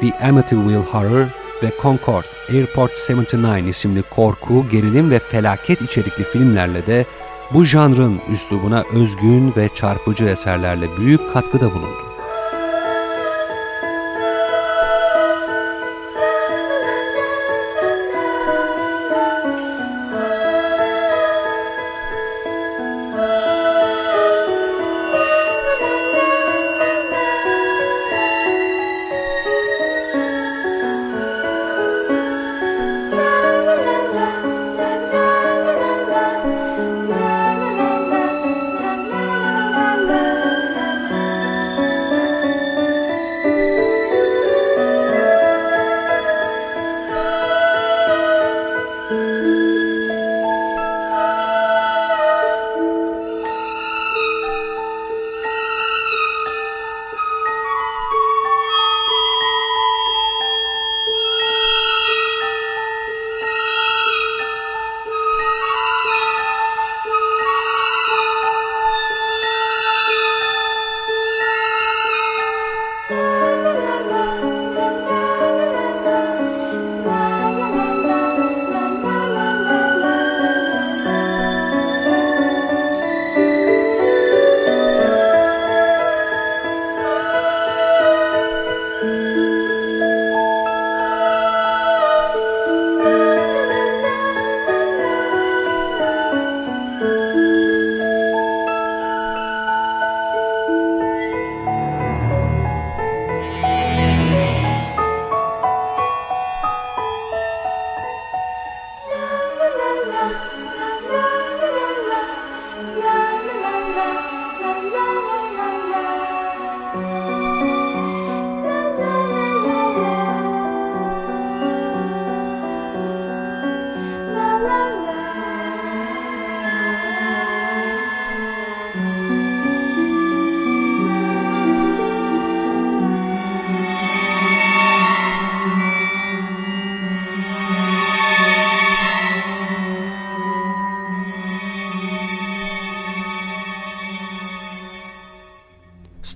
The 0.00 0.18
Amityville 0.18 0.84
Horror 0.84 1.26
ve 1.62 1.72
Concord 1.82 2.24
Airport 2.50 2.92
79 3.08 3.68
isimli 3.68 4.02
korku, 4.02 4.68
gerilim 4.68 5.10
ve 5.10 5.18
felaket 5.18 5.82
içerikli 5.82 6.24
filmlerle 6.24 6.86
de 6.86 7.06
bu 7.54 7.64
janrın 7.64 8.20
üslubuna 8.32 8.84
özgün 8.92 9.52
ve 9.56 9.68
çarpıcı 9.74 10.24
eserlerle 10.24 10.86
büyük 10.98 11.32
katkıda 11.32 11.74
bulundu. 11.74 12.09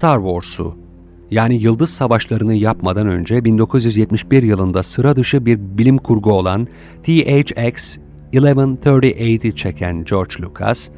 Star 0.05 0.19
Wars'u 0.19 0.77
yani 1.31 1.57
Yıldız 1.57 1.90
Savaşlarını 1.90 2.55
yapmadan 2.55 3.07
önce 3.07 3.45
1971 3.45 4.43
yılında 4.43 4.83
sıra 4.83 5.17
dışı 5.17 5.47
bir 5.47 5.59
bilim 5.59 5.99
kurgu 5.99 6.33
olan 6.33 6.69
THX 7.03 7.97
1138'i 8.33 9.55
çeken 9.55 10.05
George 10.05 10.35
Lucas, 10.43 10.88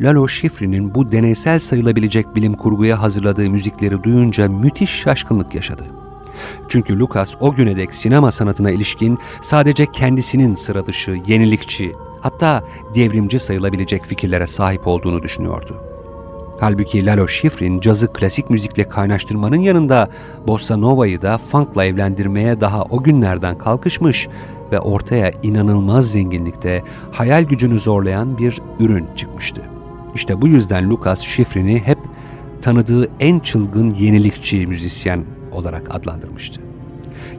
Lalo 0.00 0.28
Schifrin'in 0.28 0.94
bu 0.94 1.12
deneysel 1.12 1.58
sayılabilecek 1.58 2.36
bilim 2.36 2.54
kurguya 2.54 3.02
hazırladığı 3.02 3.50
müzikleri 3.50 4.02
duyunca 4.02 4.48
müthiş 4.48 4.90
şaşkınlık 4.90 5.54
yaşadı. 5.54 5.84
Çünkü 6.68 6.98
Lucas 6.98 7.34
o 7.40 7.54
güne 7.54 7.76
dek 7.76 7.94
sinema 7.94 8.30
sanatına 8.30 8.70
ilişkin 8.70 9.18
sadece 9.42 9.86
kendisinin 9.92 10.54
sıra 10.54 10.86
dışı, 10.86 11.16
yenilikçi, 11.26 11.92
hatta 12.20 12.64
devrimci 12.94 13.40
sayılabilecek 13.40 14.04
fikirlere 14.04 14.46
sahip 14.46 14.86
olduğunu 14.86 15.22
düşünüyordu. 15.22 15.93
Halbuki 16.60 17.06
Lalo 17.06 17.28
Schifrin 17.28 17.80
cazı 17.80 18.12
klasik 18.12 18.50
müzikle 18.50 18.88
kaynaştırmanın 18.88 19.56
yanında 19.56 20.08
Bossa 20.46 20.76
Nova'yı 20.76 21.22
da 21.22 21.38
funkla 21.38 21.84
evlendirmeye 21.84 22.60
daha 22.60 22.82
o 22.82 23.02
günlerden 23.02 23.58
kalkışmış 23.58 24.28
ve 24.72 24.80
ortaya 24.80 25.32
inanılmaz 25.42 26.12
zenginlikte 26.12 26.82
hayal 27.12 27.42
gücünü 27.42 27.78
zorlayan 27.78 28.38
bir 28.38 28.60
ürün 28.80 29.06
çıkmıştı. 29.16 29.62
İşte 30.14 30.40
bu 30.40 30.48
yüzden 30.48 30.90
Lucas 30.90 31.22
Schifrin'i 31.22 31.78
hep 31.78 31.98
tanıdığı 32.60 33.08
en 33.20 33.38
çılgın 33.38 33.94
yenilikçi 33.94 34.66
müzisyen 34.66 35.24
olarak 35.52 35.94
adlandırmıştı. 35.94 36.60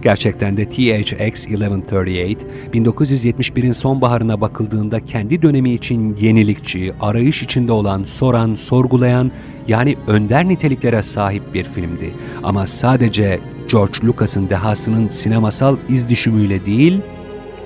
Gerçekten 0.05 0.57
de 0.57 0.69
THX 0.69 1.47
1138, 1.47 2.45
1971'in 2.73 3.71
sonbaharına 3.71 4.41
bakıldığında 4.41 4.99
kendi 4.99 5.41
dönemi 5.41 5.73
için 5.73 6.15
yenilikçi, 6.15 6.93
arayış 7.01 7.43
içinde 7.43 7.71
olan, 7.71 8.03
soran, 8.03 8.55
sorgulayan 8.55 9.31
yani 9.67 9.95
önder 10.07 10.47
niteliklere 10.47 11.03
sahip 11.03 11.53
bir 11.53 11.63
filmdi. 11.63 12.13
Ama 12.43 12.67
sadece 12.67 13.39
George 13.71 14.07
Lucas'ın 14.07 14.49
dehasının 14.49 15.09
sinemasal 15.09 15.77
izdüşümüyle 15.89 16.65
değil, 16.65 17.01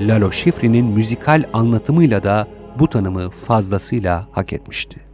Lalo 0.02 0.32
Schifrin'in 0.32 0.86
müzikal 0.86 1.44
anlatımıyla 1.54 2.24
da 2.24 2.48
bu 2.80 2.88
tanımı 2.88 3.30
fazlasıyla 3.30 4.28
hak 4.32 4.54
etmişti. 4.54 5.09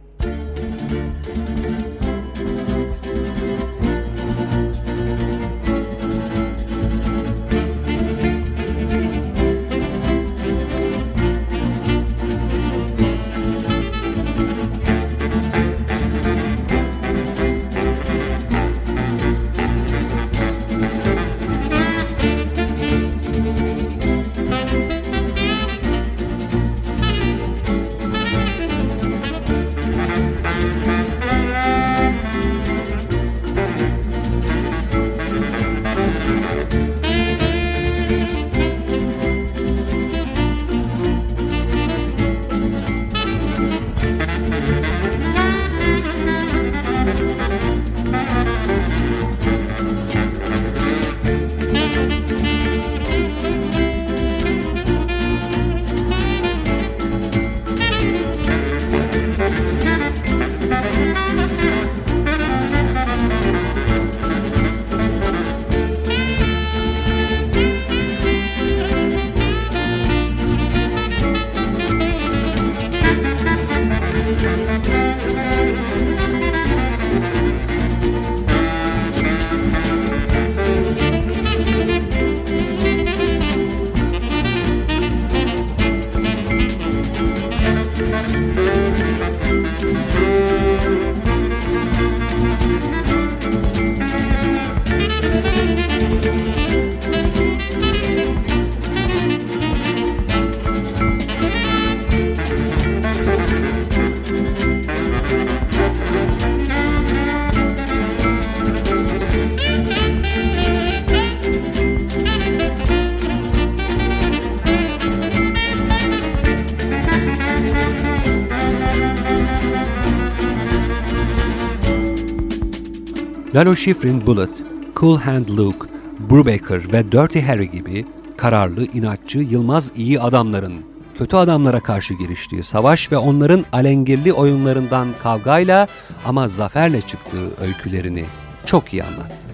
Lalo 123.54 123.76
Schifrin 123.76 124.26
Bullet, 124.26 124.64
Cool 124.96 125.18
Hand 125.18 125.48
Luke, 125.48 125.88
Brubaker 126.30 126.92
ve 126.92 127.12
Dirty 127.12 127.40
Harry 127.40 127.70
gibi 127.70 128.06
kararlı, 128.36 128.84
inatçı, 128.84 129.38
yılmaz 129.38 129.92
iyi 129.96 130.20
adamların 130.20 130.74
kötü 131.18 131.36
adamlara 131.36 131.80
karşı 131.80 132.14
giriştiği 132.14 132.62
savaş 132.62 133.12
ve 133.12 133.16
onların 133.16 133.64
alengirli 133.72 134.32
oyunlarından 134.32 135.08
kavgayla 135.22 135.86
ama 136.24 136.48
zaferle 136.48 137.00
çıktığı 137.00 137.64
öykülerini 137.64 138.24
çok 138.66 138.92
iyi 138.92 139.02
anlattı. 139.02 139.46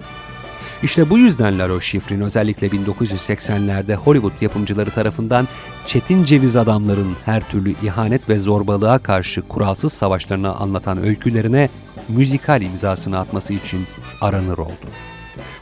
İşte 0.83 1.09
bu 1.09 1.17
yüzden 1.17 1.59
Laro 1.59 1.81
Schifrin 1.81 2.21
özellikle 2.21 2.67
1980'lerde 2.67 3.95
Hollywood 3.95 4.41
yapımcıları 4.41 4.89
tarafından 4.89 5.47
çetin 5.87 6.23
ceviz 6.23 6.55
adamların 6.55 7.15
her 7.25 7.49
türlü 7.49 7.75
ihanet 7.83 8.29
ve 8.29 8.39
zorbalığa 8.39 8.99
karşı 8.99 9.41
kuralsız 9.41 9.93
savaşlarını 9.93 10.55
anlatan 10.55 11.03
öykülerine 11.03 11.69
müzikal 12.09 12.61
imzasını 12.61 13.19
atması 13.19 13.53
için 13.53 13.85
aranır 14.21 14.57
oldu. 14.57 14.87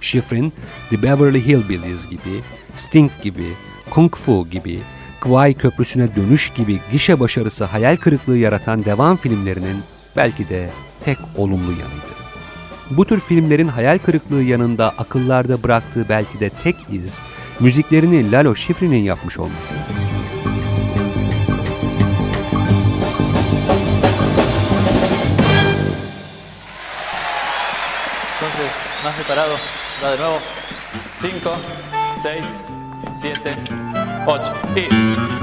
Schifrin, 0.01 0.53
The 0.89 1.03
Beverly 1.03 1.45
Hillbillies 1.45 2.07
gibi, 2.09 2.41
Sting 2.75 3.11
gibi, 3.23 3.47
Kung 3.89 4.15
Fu 4.15 4.47
gibi, 4.51 4.79
Kwai 5.21 5.53
Köprüsü'ne 5.53 6.15
dönüş 6.15 6.49
gibi 6.49 6.79
gişe 6.91 7.19
başarısı 7.19 7.65
hayal 7.65 7.95
kırıklığı 7.95 8.37
yaratan 8.37 8.85
devam 8.85 9.17
filmlerinin 9.17 9.83
belki 10.15 10.49
de 10.49 10.69
tek 11.05 11.17
olumlu 11.37 11.71
yanıydı. 11.71 12.10
Bu 12.91 13.05
tür 13.05 13.19
filmlerin 13.19 13.67
hayal 13.67 13.97
kırıklığı 13.97 14.41
yanında 14.41 14.89
akıllarda 14.89 15.63
bıraktığı 15.63 16.09
belki 16.09 16.39
de 16.39 16.49
tek 16.49 16.75
iz, 16.91 17.19
müziklerini 17.59 18.31
Lalo 18.31 18.55
Schifrin'in 18.55 19.03
yapmış 19.03 19.39
olması. 19.39 19.75
Más 29.03 29.15
preparado, 29.15 29.57
va 30.01 30.11
de 30.11 30.17
nuevo. 30.17 30.39
5, 31.21 31.33
6, 31.43 31.59
7, 33.23 33.49
8 34.25 34.51
y... 34.75 35.40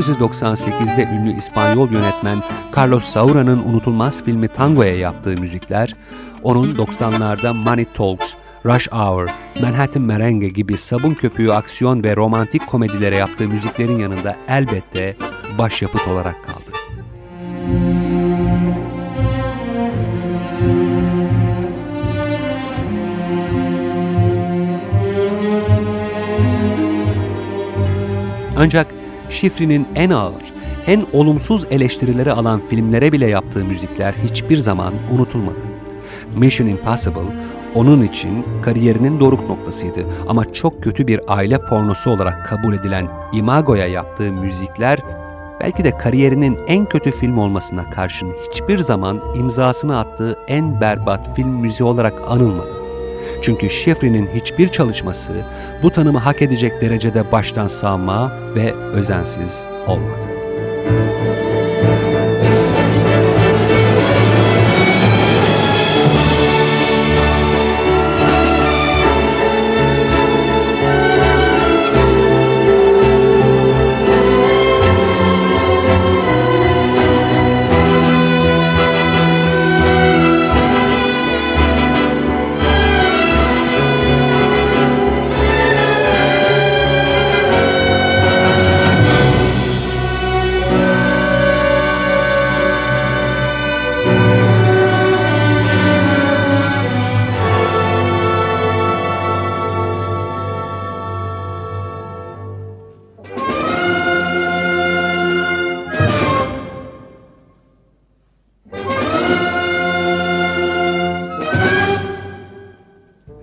1998'de 0.00 1.08
ünlü 1.14 1.38
İspanyol 1.38 1.90
yönetmen 1.90 2.38
Carlos 2.76 3.04
Saura'nın 3.04 3.62
unutulmaz 3.68 4.24
filmi 4.24 4.48
Tango'ya 4.48 4.96
yaptığı 4.96 5.40
müzikler, 5.40 5.96
onun 6.42 6.74
90'larda 6.74 7.54
Money 7.54 7.84
Talks, 7.84 8.34
Rush 8.66 8.88
Hour, 8.88 9.28
Manhattan 9.62 10.02
Merengue 10.02 10.48
gibi 10.48 10.78
sabun 10.78 11.14
köpüğü 11.14 11.50
aksiyon 11.50 12.04
ve 12.04 12.16
romantik 12.16 12.66
komedilere 12.66 13.16
yaptığı 13.16 13.48
müziklerin 13.48 13.98
yanında 13.98 14.36
elbette 14.48 15.16
başyapıt 15.58 16.08
olarak 16.08 16.44
kaldı. 16.44 16.70
Ancak 28.56 28.99
Şifri'nin 29.30 29.86
en 29.94 30.10
ağır, 30.10 30.52
en 30.86 31.06
olumsuz 31.12 31.66
eleştirileri 31.70 32.32
alan 32.32 32.60
filmlere 32.68 33.12
bile 33.12 33.26
yaptığı 33.26 33.64
müzikler 33.64 34.12
hiçbir 34.12 34.56
zaman 34.56 34.94
unutulmadı. 35.12 35.62
Mission 36.36 36.66
Impossible 36.66 37.20
onun 37.74 38.02
için 38.02 38.44
kariyerinin 38.62 39.20
doruk 39.20 39.48
noktasıydı 39.48 40.04
ama 40.28 40.52
çok 40.52 40.82
kötü 40.82 41.06
bir 41.06 41.20
aile 41.28 41.58
pornosu 41.58 42.10
olarak 42.10 42.46
kabul 42.46 42.74
edilen 42.74 43.08
Imago'ya 43.32 43.86
yaptığı 43.86 44.32
müzikler 44.32 44.98
belki 45.60 45.84
de 45.84 45.98
kariyerinin 45.98 46.58
en 46.66 46.84
kötü 46.84 47.10
film 47.10 47.38
olmasına 47.38 47.90
karşın 47.90 48.32
hiçbir 48.50 48.78
zaman 48.78 49.20
imzasını 49.36 49.98
attığı 49.98 50.38
en 50.48 50.80
berbat 50.80 51.36
film 51.36 51.50
müziği 51.50 51.88
olarak 51.88 52.14
anılmadı. 52.28 52.89
Çünkü 53.42 53.70
Şefri'nin 53.70 54.28
hiçbir 54.34 54.68
çalışması 54.68 55.32
bu 55.82 55.90
tanımı 55.90 56.18
hak 56.18 56.42
edecek 56.42 56.80
derecede 56.80 57.32
baştan 57.32 57.66
sağma 57.66 58.32
ve 58.54 58.74
özensiz 58.74 59.64
olmadı. 59.86 60.26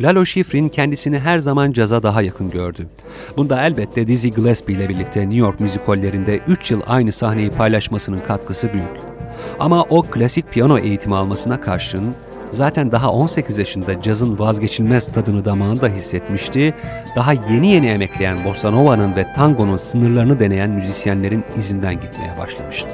Lalo 0.08 0.26
Schifrin 0.26 0.70
kendisini 0.70 1.20
her 1.20 1.40
zaman 1.40 1.72
caza 1.72 2.04
daha 2.04 2.22
yakın 2.22 2.50
gördü. 2.50 2.88
Bunda 3.38 3.66
elbette 3.66 4.08
Dizzy 4.08 4.30
Gillespie 4.30 4.76
ile 4.76 4.90
birlikte 4.90 5.22
New 5.22 5.38
York 5.38 5.60
müzikollerinde 5.60 6.40
3 6.48 6.72
yıl 6.72 6.82
aynı 6.88 7.12
sahneyi 7.12 7.52
paylaşmasının 7.52 8.20
katkısı 8.28 8.74
büyük. 8.74 8.88
Ama 9.60 9.84
o 9.84 10.02
klasik 10.02 10.52
piyano 10.52 10.78
eğitimi 10.80 11.16
almasına 11.16 11.62
karşın 11.62 12.16
zaten 12.52 12.92
daha 12.92 13.12
18 13.12 13.58
yaşında 13.58 14.02
cazın 14.02 14.40
vazgeçilmez 14.40 15.12
tadını 15.12 15.46
damağında 15.46 15.88
hissetmişti, 15.88 16.74
daha 17.16 17.34
yeni 17.34 17.68
yeni 17.68 17.88
emekleyen 17.88 18.46
bossa 18.46 18.72
nova'nın 18.72 19.16
ve 19.16 19.34
tangonun 19.34 19.78
sınırlarını 19.78 20.40
deneyen 20.40 20.70
müzisyenlerin 20.70 21.44
izinden 21.58 21.94
gitmeye 21.94 22.38
başlamıştı. 22.40 22.90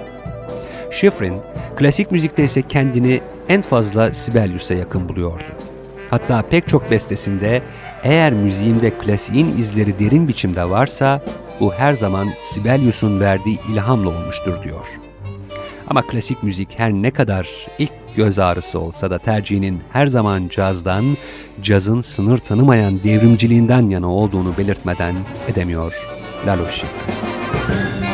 Schifrin, 0.92 1.38
klasik 1.76 2.12
müzikte 2.12 2.44
ise 2.44 2.62
kendini 2.62 3.22
en 3.50 3.62
fazla 3.62 4.14
Sibelius'a 4.14 4.74
yakın 4.74 5.10
buluyordu. 5.10 5.73
Hatta 6.14 6.42
pek 6.42 6.68
çok 6.68 6.92
bestesinde 6.92 7.62
eğer 8.04 8.34
müziğimde 8.34 8.98
klasiğin 8.98 9.58
izleri 9.58 10.00
derin 10.00 10.28
biçimde 10.28 10.70
varsa 10.70 11.22
bu 11.60 11.74
her 11.74 11.94
zaman 11.94 12.30
Sibelius'un 12.42 13.20
verdiği 13.20 13.60
ilhamla 13.72 14.10
olmuştur 14.10 14.64
diyor. 14.64 14.86
Ama 15.88 16.02
klasik 16.02 16.44
müzik 16.44 16.80
her 16.80 16.94
ne 16.94 17.12
kadar 17.12 17.50
ilk 17.80 17.94
göz 18.16 18.40
ağrısı 18.40 18.80
olsa 18.80 19.12
da 19.12 19.18
tercihinin 19.18 19.82
her 19.92 20.08
zaman 20.08 20.48
cazdan, 20.48 21.04
cazın 21.62 22.02
sınır 22.02 22.38
tanımayan 22.38 23.04
devrimciliğinden 23.04 23.90
yana 23.90 24.14
olduğunu 24.14 24.58
belirtmeden 24.58 25.16
edemiyor 25.48 25.94
Lalo 26.48 26.70
Schifrin. 26.70 28.13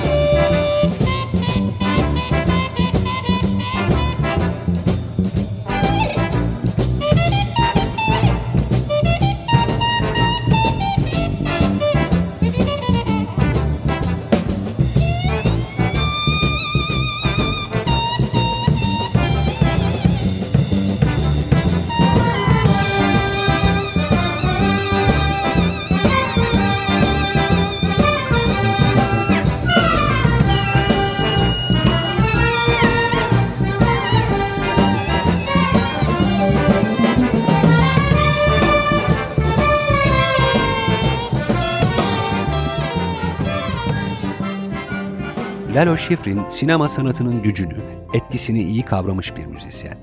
Lalo 45.89 45.97
Schifrin 45.97 46.41
sinema 46.49 46.87
sanatının 46.87 47.43
gücünü, 47.43 47.73
etkisini 48.13 48.63
iyi 48.63 48.83
kavramış 48.83 49.37
bir 49.37 49.45
müzisyen. 49.45 49.97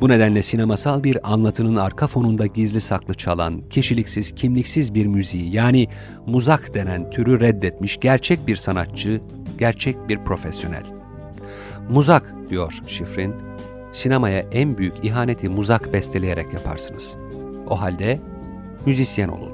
Bu 0.00 0.08
nedenle 0.08 0.42
sinemasal 0.42 1.04
bir 1.04 1.32
anlatının 1.32 1.76
arka 1.76 2.06
fonunda 2.06 2.46
gizli 2.46 2.80
saklı 2.80 3.14
çalan, 3.14 3.62
kişiliksiz, 3.70 4.34
kimliksiz 4.34 4.94
bir 4.94 5.06
müziği 5.06 5.54
yani 5.54 5.88
muzak 6.26 6.74
denen 6.74 7.10
türü 7.10 7.40
reddetmiş 7.40 7.96
gerçek 8.00 8.46
bir 8.46 8.56
sanatçı, 8.56 9.20
gerçek 9.58 10.08
bir 10.08 10.18
profesyonel. 10.18 10.84
Muzak 11.90 12.34
diyor 12.50 12.80
Schifrin, 12.86 13.34
sinemaya 13.92 14.40
en 14.52 14.78
büyük 14.78 14.94
ihaneti 15.02 15.48
muzak 15.48 15.92
besteleyerek 15.92 16.54
yaparsınız. 16.54 17.16
O 17.68 17.80
halde 17.80 18.20
müzisyen 18.86 19.28
olun. 19.28 19.52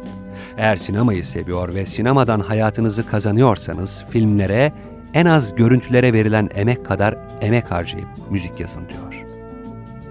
Eğer 0.57 0.77
sinemayı 0.77 1.25
seviyor 1.25 1.75
ve 1.75 1.87
sinemadan 1.87 2.41
hayatınızı 2.41 3.07
kazanıyorsanız 3.07 4.05
filmlere 4.11 4.73
en 5.15 5.27
az 5.27 5.55
görüntülere 5.55 6.13
verilen 6.13 6.49
emek 6.55 6.87
kadar 6.87 7.17
emek 7.41 7.71
harcayıp 7.71 8.09
müzik 8.31 8.61
yazın 8.61 8.89
diyor. 8.89 9.25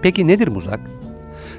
Peki 0.02 0.26
nedir 0.28 0.48
muzak? 0.48 0.80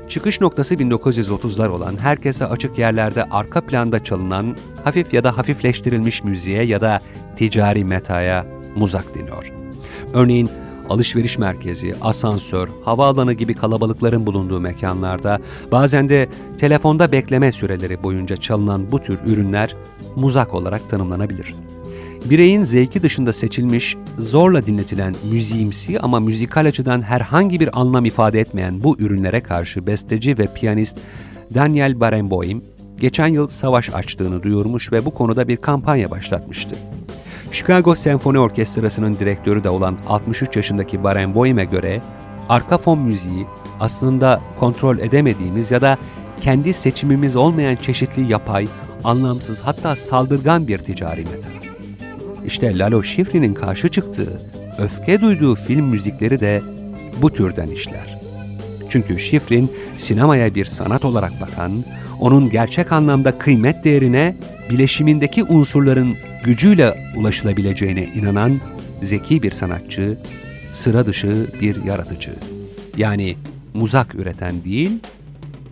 Çıkış 0.08 0.42
noktası 0.42 0.76
1930'lar 0.76 1.68
olan 1.68 1.98
herkese 1.98 2.46
açık 2.46 2.78
yerlerde 2.78 3.24
arka 3.24 3.62
planda 3.62 4.04
çalınan 4.04 4.58
hafif 4.84 5.14
ya 5.14 5.24
da 5.24 5.38
hafifleştirilmiş 5.38 6.24
müziğe 6.24 6.64
ya 6.64 6.82
da 6.82 7.02
ticari 7.36 7.86
metaya 7.86 8.46
muzak 8.76 9.16
deniyor. 9.16 9.52
Örneğin 10.14 10.50
alışveriş 10.90 11.38
merkezi, 11.38 11.96
asansör, 12.02 12.70
havaalanı 12.86 13.34
gibi 13.34 13.54
kalabalıkların 13.54 14.26
bulunduğu 14.26 14.60
mekanlarda 14.60 15.40
bazen 15.72 16.10
de 16.10 16.30
telefonda 16.58 17.12
bekleme 17.12 17.52
süreleri 17.52 18.04
boyunca 18.04 18.38
çalınan 18.38 18.92
bu 18.92 19.02
tür 19.02 19.20
ürünler 19.26 19.76
muzak 20.16 20.54
olarak 20.54 20.90
tanımlanabilir 20.90 21.56
bireyin 22.30 22.64
zevki 22.64 23.04
dışında 23.04 23.34
seçilmiş, 23.34 23.98
zorla 24.18 24.66
dinletilen 24.66 25.16
müziğimsi 25.32 26.00
ama 26.00 26.20
müzikal 26.20 26.66
açıdan 26.66 27.02
herhangi 27.02 27.60
bir 27.60 27.80
anlam 27.80 28.06
ifade 28.06 28.40
etmeyen 28.40 28.84
bu 28.84 29.00
ürünlere 29.00 29.42
karşı 29.44 29.88
besteci 29.88 30.38
ve 30.38 30.48
piyanist 30.54 30.98
Daniel 31.56 32.00
Barenboim, 32.00 32.64
geçen 32.98 33.28
yıl 33.28 33.48
savaş 33.48 33.90
açtığını 33.94 34.44
duyurmuş 34.44 34.92
ve 34.92 35.06
bu 35.06 35.14
konuda 35.14 35.48
bir 35.48 35.58
kampanya 35.58 36.12
başlatmıştı. 36.12 36.76
Chicago 37.52 37.96
Senfoni 37.96 38.40
Orkestrası'nın 38.40 39.20
direktörü 39.20 39.64
de 39.64 39.70
olan 39.70 39.98
63 40.08 40.56
yaşındaki 40.56 41.04
Barenboim'e 41.04 41.66
göre, 41.66 42.02
arka 42.50 42.78
fon 42.78 43.00
müziği 43.00 43.46
aslında 43.80 44.42
kontrol 44.60 45.00
edemediğimiz 45.00 45.72
ya 45.72 45.82
da 45.82 45.98
kendi 46.42 46.74
seçimimiz 46.74 47.36
olmayan 47.36 47.76
çeşitli 47.76 48.32
yapay, 48.32 48.68
anlamsız 49.04 49.62
hatta 49.62 49.96
saldırgan 49.96 50.68
bir 50.68 50.78
ticari 50.78 51.26
metal. 51.26 51.65
İşte 52.48 52.78
Lalo 52.78 53.04
Schifrin'in 53.04 53.54
karşı 53.54 53.90
çıktığı, 53.90 54.42
öfke 54.80 55.22
duyduğu 55.22 55.56
film 55.56 55.86
müzikleri 55.86 56.40
de 56.40 56.62
bu 57.22 57.34
türden 57.34 57.68
işler. 57.68 58.20
Çünkü 58.90 59.20
Schifrin 59.20 59.72
sinemaya 59.98 60.56
bir 60.56 60.66
sanat 60.66 61.06
olarak 61.06 61.42
bakan, 61.42 61.86
onun 62.20 62.50
gerçek 62.50 62.92
anlamda 62.92 63.38
kıymet 63.38 63.84
değerine 63.84 64.36
bileşimindeki 64.70 65.44
unsurların 65.44 66.16
gücüyle 66.44 67.14
ulaşılabileceğine 67.16 68.04
inanan 68.04 68.62
zeki 69.02 69.44
bir 69.44 69.52
sanatçı, 69.52 70.18
sıra 70.74 71.06
dışı 71.06 71.48
bir 71.62 71.84
yaratıcı. 71.84 72.32
Yani 72.98 73.36
muzak 73.74 74.16
üreten 74.16 74.64
değil, 74.64 74.92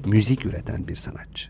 müzik 0.05 0.45
üreten 0.45 0.87
bir 0.87 0.95
sanatçı. 0.95 1.49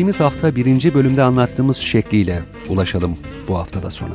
Geçtiğimiz 0.00 0.20
hafta 0.20 0.56
birinci 0.56 0.94
bölümde 0.94 1.22
anlattığımız 1.22 1.76
şekliyle 1.76 2.42
ulaşalım 2.68 3.18
bu 3.48 3.58
haftada 3.58 3.90
sona. 3.90 4.14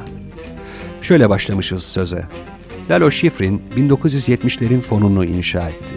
Şöyle 1.01 1.29
başlamışız 1.29 1.83
söze. 1.83 2.25
Lalo 2.89 3.11
Schifrin 3.11 3.61
1970'lerin 3.75 4.81
fonunu 4.81 5.25
inşa 5.25 5.69
etti. 5.69 5.95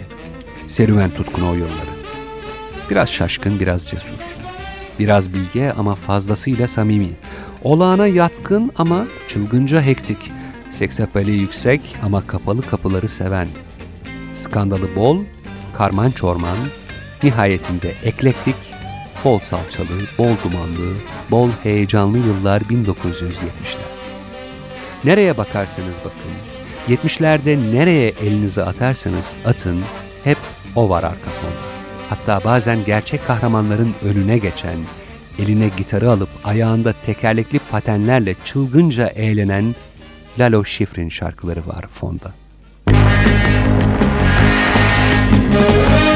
Serüven 0.67 1.11
tutkunu 1.11 1.49
o 1.49 1.53
yılları. 1.53 1.89
Biraz 2.89 3.09
şaşkın, 3.09 3.59
biraz 3.59 3.87
cesur. 3.87 4.15
Biraz 4.99 5.33
bilge 5.33 5.71
ama 5.77 5.95
fazlasıyla 5.95 6.67
samimi. 6.67 7.11
Olağana 7.63 8.07
yatkın 8.07 8.71
ama 8.75 9.07
çılgınca 9.27 9.81
hektik. 9.81 10.31
Seksapeli 10.71 11.31
yüksek 11.31 11.81
ama 12.03 12.27
kapalı 12.27 12.61
kapıları 12.61 13.07
seven. 13.07 13.47
Skandalı 14.33 14.95
bol, 14.95 15.23
karman 15.77 16.11
çorman, 16.11 16.57
nihayetinde 17.23 17.93
eklektik, 18.03 18.68
bol 19.25 19.39
salçalı, 19.39 19.87
bol 20.17 20.31
dumanlı, 20.43 20.93
bol 21.31 21.49
heyecanlı 21.63 22.17
yıllar 22.17 22.61
1970'ler. 22.61 23.89
Nereye 25.03 25.37
bakarsanız 25.37 25.95
bakın, 25.99 26.31
70'lerde 26.87 27.75
nereye 27.75 28.09
elinizi 28.09 28.63
atarsanız 28.63 29.35
atın, 29.45 29.83
hep 30.23 30.37
o 30.75 30.89
var 30.89 31.03
arka 31.03 31.29
fonda. 31.29 31.69
Hatta 32.09 32.43
bazen 32.43 32.85
gerçek 32.85 33.27
kahramanların 33.27 33.93
önüne 34.03 34.37
geçen, 34.37 34.77
eline 35.39 35.69
gitarı 35.77 36.11
alıp 36.11 36.29
ayağında 36.43 36.93
tekerlekli 37.05 37.59
patenlerle 37.59 38.35
çılgınca 38.45 39.07
eğlenen 39.07 39.75
Lalo 40.39 40.65
Schifrin 40.65 41.09
şarkıları 41.09 41.67
var 41.67 41.85
fonda. 41.91 42.33
Bossa 45.53 46.08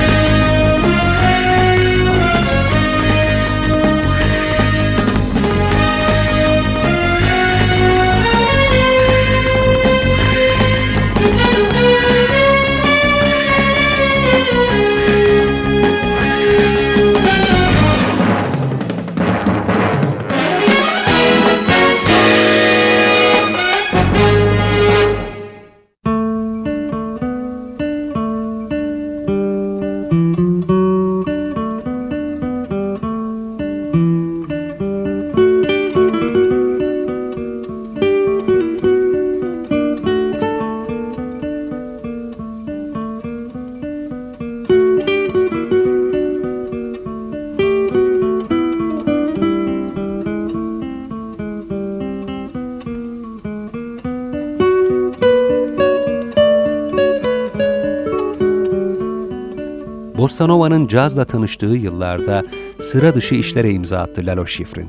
Nova'nın 60.41 60.87
cazla 60.87 61.25
tanıştığı 61.25 61.65
yıllarda 61.65 62.43
sıra 62.79 63.15
dışı 63.15 63.35
işlere 63.35 63.71
imza 63.71 63.99
attı 63.99 64.21
Lalo 64.25 64.45
Schifrin. 64.45 64.87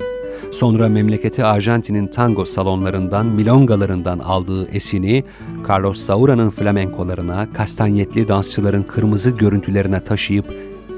Sonra 0.51 0.89
memleketi 0.89 1.45
Arjantin'in 1.45 2.07
tango 2.07 2.45
salonlarından, 2.45 3.27
milongalarından 3.27 4.19
aldığı 4.19 4.69
esini 4.69 5.25
Carlos 5.69 5.99
Saura'nın 5.99 6.51
flamenkolarına, 6.51 7.49
kastanyetli 7.53 8.29
dansçıların 8.29 8.83
kırmızı 8.83 9.31
görüntülerine 9.31 10.05
taşıyıp 10.05 10.47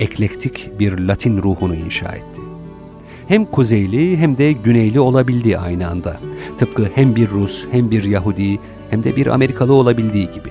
eklektik 0.01 0.71
bir 0.81 0.99
Latin 0.99 1.43
ruhunu 1.43 1.75
inşa 1.75 2.13
etti. 2.13 2.41
Hem 3.29 3.45
kuzeyli 3.45 4.17
hem 4.17 4.39
de 4.39 4.53
güneyli 4.53 5.01
olabildi 5.01 5.59
aynı 5.59 5.89
anda. 5.89 6.21
Tıpkı 6.59 6.89
hem 6.95 7.17
bir 7.17 7.31
Rus 7.31 7.67
hem 7.71 7.91
bir 7.91 8.05
Yahudi 8.05 8.59
hem 8.91 9.05
de 9.05 9.17
bir 9.17 9.27
Amerikalı 9.27 9.73
olabildiği 9.73 10.31
gibi. 10.31 10.51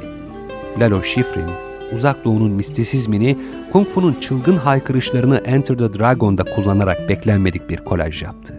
Lalo 0.80 1.04
Schifrin 1.04 1.65
Uzak 1.94 2.26
Doğu'nun 2.26 2.52
mistisizmini 2.52 3.38
Kung 3.72 3.90
Fu'nun 3.90 4.14
çılgın 4.22 4.58
haykırışlarını 4.58 5.38
Enter 5.38 5.78
the 5.78 5.94
Dragon'da 5.94 6.44
kullanarak 6.44 7.10
beklenmedik 7.10 7.70
bir 7.70 7.78
kolaj 7.78 8.24
yaptı. 8.24 8.56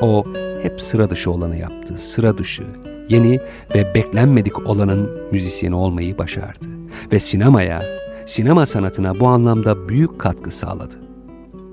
O 0.00 0.24
hep 0.62 0.82
sıra 0.82 1.10
dışı 1.10 1.30
olanı 1.30 1.56
yaptı, 1.56 1.94
sıra 1.98 2.38
dışı, 2.38 2.66
yeni 3.08 3.40
ve 3.74 3.94
beklenmedik 3.94 4.68
olanın 4.68 5.10
müzisyeni 5.32 5.74
olmayı 5.74 6.18
başardı. 6.18 6.66
Ve 7.12 7.20
sinemaya, 7.20 7.82
sinema 8.26 8.66
sanatına 8.66 9.20
bu 9.20 9.26
anlamda 9.26 9.88
büyük 9.88 10.18
katkı 10.18 10.50
sağladı. 10.50 10.94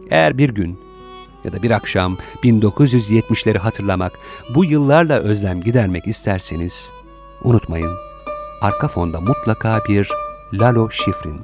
Eğer 0.09 0.37
bir 0.37 0.49
gün 0.49 0.79
ya 1.43 1.51
da 1.51 1.63
bir 1.63 1.71
akşam 1.71 2.17
1970'leri 2.43 3.57
hatırlamak, 3.57 4.11
bu 4.55 4.65
yıllarla 4.65 5.19
özlem 5.19 5.61
gidermek 5.61 6.07
isterseniz, 6.07 6.89
unutmayın, 7.43 7.91
arka 8.61 8.87
fonda 8.87 9.21
mutlaka 9.21 9.79
bir 9.89 10.09
Lalo 10.51 10.89
Schifrin. 10.89 11.43